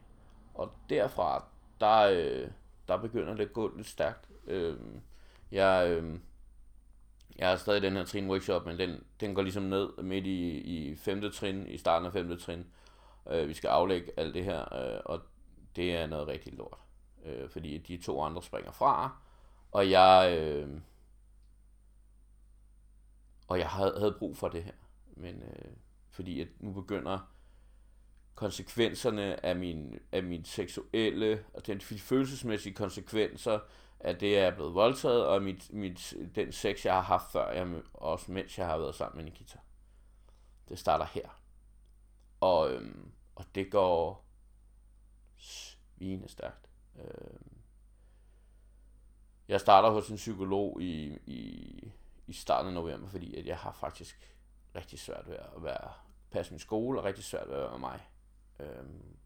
Og 0.54 0.72
derfra, 0.90 1.46
der, 1.80 2.00
øh, 2.00 2.50
der 2.88 2.98
begynder 2.98 3.34
det 3.36 3.46
at 3.46 3.54
gå 3.54 3.76
lidt 3.76 3.88
stærkt. 3.88 4.30
Øh, 4.48 4.78
jeg, 5.52 5.90
øh, 5.90 6.20
jeg 7.38 7.50
har 7.50 7.56
stadig 7.56 7.82
den 7.82 7.94
her 7.94 8.06
trin 8.06 8.30
workshop, 8.30 8.66
men 8.66 8.80
den, 8.80 9.04
den 9.20 9.36
går 9.36 9.42
ligesom 9.42 9.64
ned 9.64 10.02
midt 10.02 10.26
i, 10.26 10.58
i 10.58 10.96
femte 10.96 11.32
trin, 11.32 11.68
i 11.68 11.78
starten 11.78 12.06
af 12.06 12.14
femte 12.14 12.38
trin. 12.38 12.66
Øh, 13.30 13.48
vi 13.48 13.54
skal 13.54 13.68
aflægge 13.68 14.12
alt 14.18 14.34
det 14.34 14.44
her, 14.44 14.74
øh, 14.74 15.02
og 15.06 15.22
det 15.76 15.96
er 15.96 16.08
noget 16.08 16.28
rigtig 16.28 16.54
lort. 16.54 16.78
Øh, 17.26 17.50
fordi 17.50 17.78
de 17.78 17.98
to 17.98 18.22
andre 18.22 18.44
springer 18.44 18.72
fra, 18.72 19.18
og 19.72 19.90
jeg, 19.90 20.38
øh, 20.40 20.82
og 23.48 23.60
jeg 23.60 23.70
havde, 23.70 23.96
havde 24.00 24.16
brug 24.20 24.38
for 24.38 24.48
det 24.48 24.64
her. 24.64 24.74
Men 25.16 25.44
øh, 25.44 25.72
fordi 26.10 26.42
at 26.42 26.48
nu 26.60 26.72
begynder 26.72 27.20
konsekvenserne 28.38 29.46
af 29.46 29.56
min, 29.56 30.00
af 30.12 30.24
min 30.24 30.46
seksuelle 30.46 31.44
og 31.54 31.68
den 31.68 31.82
følelsesmæssige 31.82 32.76
konsekvenser 32.76 33.60
at 34.00 34.20
det 34.20 34.40
er 34.40 34.56
blevet 34.56 34.74
voldtaget, 34.74 35.26
og 35.26 35.42
mit, 35.42 35.74
mit, 35.74 36.14
den 36.36 36.52
sex, 36.52 36.86
jeg 36.86 36.94
har 36.94 37.02
haft 37.02 37.32
før, 37.32 37.52
jeg, 37.52 37.82
også 37.94 38.32
mens 38.32 38.58
jeg 38.58 38.68
har 38.68 38.78
været 38.78 38.96
sammen 38.96 39.18
med 39.18 39.26
Nikita. 39.32 39.60
Det 40.70 40.80
starter 40.80 41.06
her. 41.06 41.42
Og, 42.40 42.72
øhm, 42.72 43.12
og 43.36 43.46
det 43.56 43.72
går 43.72 44.26
svine 45.38 46.28
stærkt. 46.28 46.70
Øhm, 46.96 47.58
jeg 49.48 49.62
starter 49.62 49.90
hos 49.90 50.10
en 50.10 50.16
psykolog 50.16 50.82
i, 50.82 51.18
i, 51.26 51.92
i 52.28 52.34
starten 52.34 52.68
af 52.68 52.74
november, 52.74 53.08
fordi 53.08 53.36
at 53.36 53.46
jeg 53.46 53.58
har 53.58 53.72
faktisk 53.72 54.36
rigtig 54.76 55.00
svært 55.00 55.28
ved 55.28 55.36
at 55.36 55.64
være, 55.64 55.92
passe 56.32 56.52
min 56.52 56.60
skole, 56.60 57.00
og 57.00 57.06
rigtig 57.06 57.24
svært 57.24 57.48
ved 57.48 57.56
at 57.56 57.62
være 57.62 57.80
mig. 57.80 58.08
Øhm, 58.60 59.18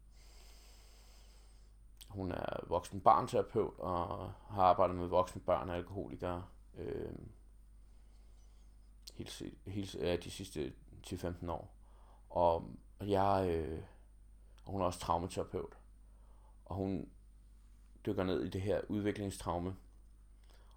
hun 2.08 2.32
er 2.32 2.66
voksen 2.68 3.00
barnterapeut 3.00 3.78
og 3.78 4.32
har 4.48 4.62
arbejdet 4.62 4.96
med 4.96 5.06
voksne 5.06 5.40
børn 5.40 5.70
og 5.70 5.76
alkoholikere 5.76 6.44
øhm, 6.74 7.30
hele, 9.14 9.52
hele, 9.66 10.16
de 10.16 10.30
sidste 10.30 10.72
10-15 11.06 11.50
år. 11.50 11.74
Og 12.30 12.70
jeg, 13.00 13.46
øh, 13.50 13.82
og 14.64 14.72
hun 14.72 14.80
er 14.80 14.84
også 14.84 15.00
traumaterapeut. 15.00 15.78
Og 16.64 16.76
hun 16.76 17.10
dykker 18.06 18.24
ned 18.24 18.42
i 18.42 18.48
det 18.48 18.60
her 18.60 18.80
udviklingstraume 18.88 19.76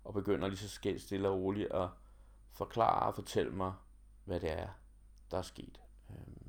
og 0.03 0.13
begynder 0.13 0.47
lige 0.47 0.57
så 0.57 0.97
stille 0.97 1.29
og 1.29 1.35
roligt 1.35 1.71
at 1.71 1.89
forklare 2.51 3.07
og 3.07 3.15
fortælle 3.15 3.51
mig, 3.51 3.73
hvad 4.23 4.39
det 4.39 4.51
er, 4.51 4.69
der 5.31 5.37
er 5.37 5.41
sket. 5.41 5.81
Øhm, 6.09 6.44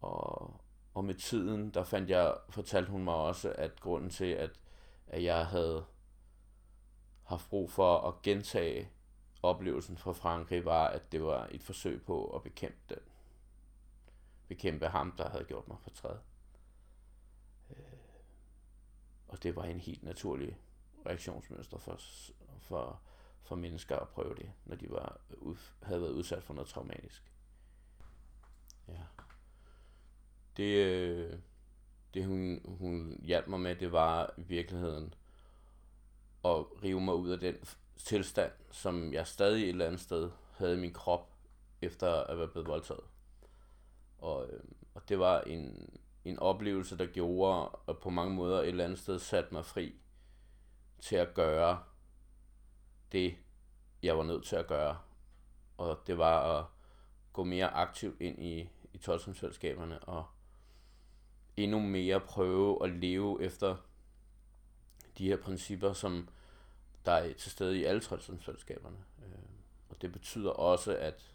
og, 0.00 0.60
og 0.94 1.04
med 1.04 1.14
tiden, 1.14 1.70
der 1.70 1.84
fandt 1.84 2.10
jeg, 2.10 2.36
fortalte 2.50 2.90
hun 2.90 3.04
mig 3.04 3.14
også, 3.14 3.52
at 3.52 3.80
grunden 3.80 4.10
til, 4.10 4.24
at, 4.24 4.60
at 5.06 5.22
jeg 5.24 5.46
havde 5.46 5.86
haft 7.24 7.48
brug 7.48 7.70
for 7.70 7.98
at 8.00 8.22
gentage 8.22 8.90
oplevelsen 9.42 9.96
fra 9.96 10.12
Frankrig, 10.12 10.64
var, 10.64 10.86
at 10.86 11.12
det 11.12 11.22
var 11.22 11.48
et 11.50 11.62
forsøg 11.62 12.02
på 12.02 12.26
at 12.26 12.42
bekæmpe 12.42 12.78
den. 12.88 12.98
Bekæmpe 14.48 14.88
ham, 14.88 15.12
der 15.18 15.28
havde 15.28 15.44
gjort 15.44 15.68
mig 15.68 15.76
fortræd. 15.80 16.18
Øh, 17.70 17.76
og 19.28 19.42
det 19.42 19.56
var 19.56 19.64
en 19.64 19.80
helt 19.80 20.02
naturlig 20.02 20.58
reaktionsmønster 21.06 21.78
for, 21.78 22.00
for, 22.58 23.00
for 23.42 23.56
mennesker 23.56 23.96
at 23.96 24.08
prøve 24.08 24.34
det, 24.34 24.52
når 24.64 24.76
de 24.76 24.90
var, 24.90 25.20
havde 25.82 26.00
været 26.00 26.12
udsat 26.12 26.42
for 26.42 26.54
noget 26.54 26.68
traumatisk. 26.68 27.32
Ja 28.88 29.02
det, 30.58 30.86
øh, 30.86 31.38
det 32.14 32.26
hun, 32.26 32.60
hun 32.64 33.20
hjalp 33.22 33.46
mig 33.46 33.60
med, 33.60 33.76
det 33.76 33.92
var 33.92 34.34
i 34.36 34.42
virkeligheden 34.42 35.14
at 36.44 36.82
rive 36.82 37.00
mig 37.00 37.14
ud 37.14 37.30
af 37.30 37.40
den 37.40 37.56
tilstand, 37.96 38.52
som 38.70 39.12
jeg 39.12 39.26
stadig 39.26 39.62
et 39.62 39.68
eller 39.68 39.86
andet 39.86 40.00
sted 40.00 40.30
havde 40.56 40.74
i 40.74 40.80
min 40.80 40.92
krop, 40.92 41.34
efter 41.82 42.12
at 42.12 42.38
være 42.38 42.48
blevet 42.48 42.68
voldtaget. 42.68 43.04
Og, 44.18 44.46
øh, 44.46 44.60
og 44.94 45.08
det 45.08 45.18
var 45.18 45.40
en, 45.40 45.90
en 46.24 46.38
oplevelse, 46.38 46.98
der 46.98 47.06
gjorde, 47.06 47.68
og 47.68 47.98
på 47.98 48.10
mange 48.10 48.34
måder 48.34 48.60
et 48.60 48.68
eller 48.68 48.84
andet 48.84 48.98
sted 48.98 49.18
satte 49.18 49.54
mig 49.54 49.64
fri 49.64 49.94
til 51.00 51.16
at 51.16 51.34
gøre 51.34 51.82
det, 53.12 53.36
jeg 54.02 54.18
var 54.18 54.24
nødt 54.24 54.44
til 54.44 54.56
at 54.56 54.66
gøre. 54.66 54.98
Og 55.76 55.98
det 56.06 56.18
var 56.18 56.58
at 56.58 56.66
gå 57.32 57.44
mere 57.44 57.70
aktivt 57.70 58.20
ind 58.20 58.42
i, 58.42 58.68
i 58.92 58.98
tolvsomsfællesskaberne 58.98 59.98
og 59.98 60.26
endnu 61.58 61.80
mere 61.80 62.20
prøve 62.20 62.84
at 62.84 62.90
leve 62.90 63.42
efter 63.42 63.76
de 65.18 65.28
her 65.28 65.36
principper, 65.36 65.92
som, 65.92 66.28
der 67.04 67.12
er 67.12 67.32
til 67.32 67.50
stede 67.50 67.78
i 67.78 67.84
alle 67.84 68.00
troldsundsfællesskaberne. 68.00 69.04
Øh, 69.22 69.38
og 69.88 70.02
det 70.02 70.12
betyder 70.12 70.50
også, 70.50 70.96
at, 70.96 71.34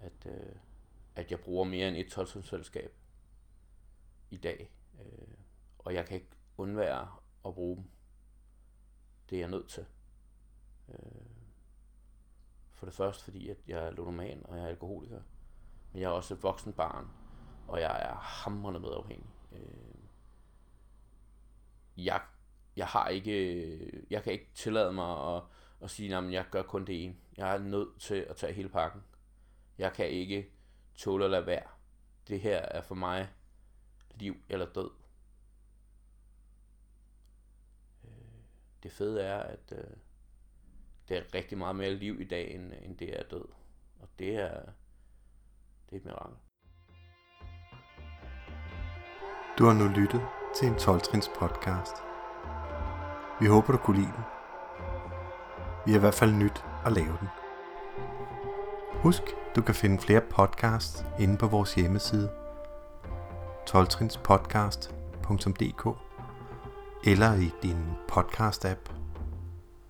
at, 0.00 0.26
øh, 0.26 0.56
at 1.16 1.30
jeg 1.30 1.40
bruger 1.40 1.64
mere 1.64 1.88
end 1.88 1.96
et 1.96 2.12
troldsundsfællesskab 2.12 2.94
i 4.30 4.36
dag. 4.36 4.70
Øh, 5.00 5.28
og 5.78 5.94
jeg 5.94 6.06
kan 6.06 6.14
ikke 6.14 6.30
undvære 6.56 7.08
at 7.46 7.54
bruge 7.54 7.76
dem. 7.76 7.84
Det 9.30 9.36
er 9.36 9.40
jeg 9.40 9.50
nødt 9.50 9.68
til. 9.68 9.86
Øh, 10.88 10.96
for 12.72 12.86
det 12.86 12.94
første, 12.94 13.24
fordi 13.24 13.48
at 13.48 13.56
jeg 13.66 13.86
er 13.86 13.90
ludoman, 13.90 14.42
og 14.44 14.56
jeg 14.56 14.64
er 14.64 14.68
alkoholiker. 14.68 15.20
Men 15.92 16.02
jeg 16.02 16.06
er 16.06 16.12
også 16.12 16.34
et 16.34 16.42
voksen 16.42 16.72
barn, 16.72 17.08
og 17.68 17.80
jeg 17.80 18.02
er 18.02 18.48
med 18.48 18.80
medafhængig. 18.80 19.30
Øh, 19.52 19.94
jeg, 21.96 22.22
jeg 22.76 22.86
har 22.86 23.08
ikke, 23.08 24.06
jeg 24.10 24.22
kan 24.22 24.32
ikke 24.32 24.50
tillade 24.54 24.92
mig 24.92 25.36
at, 25.36 25.42
at 25.82 25.90
sige, 25.90 26.16
at 26.16 26.32
jeg 26.32 26.46
gør 26.50 26.62
kun 26.62 26.86
det 26.86 27.04
ene. 27.04 27.16
Jeg 27.36 27.54
er 27.54 27.58
nødt 27.58 28.00
til 28.00 28.14
at 28.14 28.36
tage 28.36 28.52
hele 28.52 28.68
pakken. 28.68 29.02
Jeg 29.78 29.92
kan 29.92 30.08
ikke 30.08 30.50
tåle 30.94 31.24
at 31.24 31.30
lade 31.30 31.46
være. 31.46 31.68
Det 32.28 32.40
her 32.40 32.58
er 32.58 32.82
for 32.82 32.94
mig 32.94 33.28
liv 34.14 34.36
eller 34.48 34.72
død. 34.72 34.90
Øh, 38.04 38.10
det 38.82 38.92
fede 38.92 39.22
er, 39.22 39.38
at 39.38 39.72
øh, 39.72 39.96
det 41.08 41.16
er 41.16 41.34
rigtig 41.34 41.58
meget 41.58 41.76
mere 41.76 41.94
liv 41.94 42.20
i 42.20 42.24
dag, 42.24 42.54
end, 42.54 42.72
end 42.82 42.98
det 42.98 43.20
er 43.20 43.22
død. 43.22 43.44
Og 44.00 44.08
det 44.18 44.36
er, 44.36 44.60
det 45.90 45.92
er 45.92 45.96
et 45.96 46.04
mirakel. 46.04 46.36
Du 49.58 49.64
har 49.64 49.72
nu 49.72 49.88
lyttet 49.88 50.22
til 50.56 50.68
en 50.68 50.74
12-trins 50.74 51.30
podcast. 51.38 51.96
Vi 53.40 53.46
håber, 53.46 53.72
du 53.72 53.78
kunne 53.78 53.96
lide 53.96 54.12
den. 54.16 54.24
Vi 55.86 55.92
har 55.92 55.98
i 55.98 56.00
hvert 56.00 56.14
fald 56.14 56.32
nyt 56.32 56.64
at 56.84 56.92
lave 56.92 57.16
den. 57.20 57.28
Husk, 58.92 59.22
du 59.56 59.62
kan 59.62 59.74
finde 59.74 59.98
flere 59.98 60.20
podcasts 60.20 61.04
inde 61.18 61.36
på 61.36 61.46
vores 61.46 61.74
hjemmeside 61.74 62.30
12trinspodcast.dk 63.70 65.88
eller 67.04 67.34
i 67.34 67.52
din 67.62 67.84
podcast-app. 68.12 68.92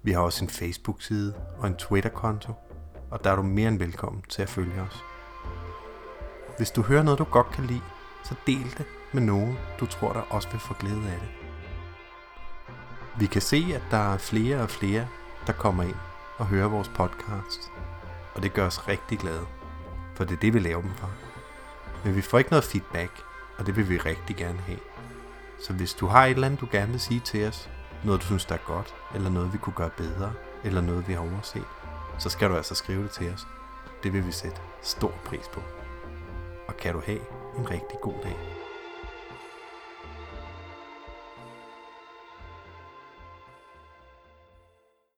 Vi 0.02 0.12
har 0.12 0.20
også 0.20 0.44
en 0.44 0.50
Facebook-side 0.50 1.34
og 1.58 1.66
en 1.66 1.76
Twitter-konto, 1.76 2.52
og 3.10 3.24
der 3.24 3.30
er 3.30 3.36
du 3.36 3.42
mere 3.42 3.68
end 3.68 3.78
velkommen 3.78 4.22
til 4.28 4.42
at 4.42 4.48
følge 4.48 4.82
os. 4.82 5.04
Hvis 6.56 6.70
du 6.70 6.82
hører 6.82 7.02
noget, 7.02 7.18
du 7.18 7.24
godt 7.24 7.50
kan 7.50 7.64
lide, 7.64 7.82
så 8.24 8.34
del 8.46 8.74
det 8.78 8.86
med 9.14 9.22
nogen, 9.22 9.58
du 9.80 9.86
tror, 9.86 10.12
der 10.12 10.20
også 10.20 10.48
vil 10.50 10.60
få 10.60 10.74
glæde 10.74 11.10
af 11.10 11.20
det. 11.20 11.28
Vi 13.18 13.26
kan 13.26 13.42
se, 13.42 13.72
at 13.74 13.82
der 13.90 14.12
er 14.12 14.18
flere 14.18 14.60
og 14.60 14.70
flere, 14.70 15.06
der 15.46 15.52
kommer 15.52 15.82
ind 15.82 15.96
og 16.38 16.46
hører 16.46 16.68
vores 16.68 16.88
podcast, 16.88 17.72
og 18.34 18.42
det 18.42 18.52
gør 18.52 18.66
os 18.66 18.88
rigtig 18.88 19.18
glade, 19.18 19.46
for 20.14 20.24
det 20.24 20.34
er 20.34 20.40
det, 20.40 20.54
vi 20.54 20.58
laver 20.58 20.82
dem 20.82 20.94
for. 20.94 21.10
Men 22.04 22.16
vi 22.16 22.20
får 22.20 22.38
ikke 22.38 22.50
noget 22.50 22.64
feedback, 22.64 23.12
og 23.58 23.66
det 23.66 23.76
vil 23.76 23.88
vi 23.88 23.98
rigtig 23.98 24.36
gerne 24.36 24.58
have. 24.58 24.78
Så 25.60 25.72
hvis 25.72 25.94
du 25.94 26.06
har 26.06 26.24
et 26.24 26.30
eller 26.30 26.46
andet, 26.46 26.60
du 26.60 26.68
gerne 26.72 26.90
vil 26.90 27.00
sige 27.00 27.20
til 27.20 27.48
os, 27.48 27.70
noget 28.04 28.20
du 28.20 28.26
synes 28.26 28.44
der 28.44 28.54
er 28.54 28.66
godt, 28.66 28.94
eller 29.14 29.30
noget 29.30 29.52
vi 29.52 29.58
kunne 29.58 29.74
gøre 29.76 29.90
bedre, 29.90 30.32
eller 30.64 30.80
noget 30.80 31.08
vi 31.08 31.12
har 31.12 31.20
overset, 31.20 31.64
så 32.18 32.30
skal 32.30 32.50
du 32.50 32.56
altså 32.56 32.74
skrive 32.74 33.02
det 33.02 33.10
til 33.10 33.32
os. 33.32 33.46
Det 34.02 34.12
vil 34.12 34.26
vi 34.26 34.32
sætte 34.32 34.60
stor 34.82 35.12
pris 35.24 35.48
på. 35.52 35.60
Og 36.68 36.76
kan 36.76 36.94
du 36.94 37.02
have 37.06 37.20
en 37.58 37.70
rigtig 37.70 37.98
god 38.02 38.14
dag. 38.22 38.63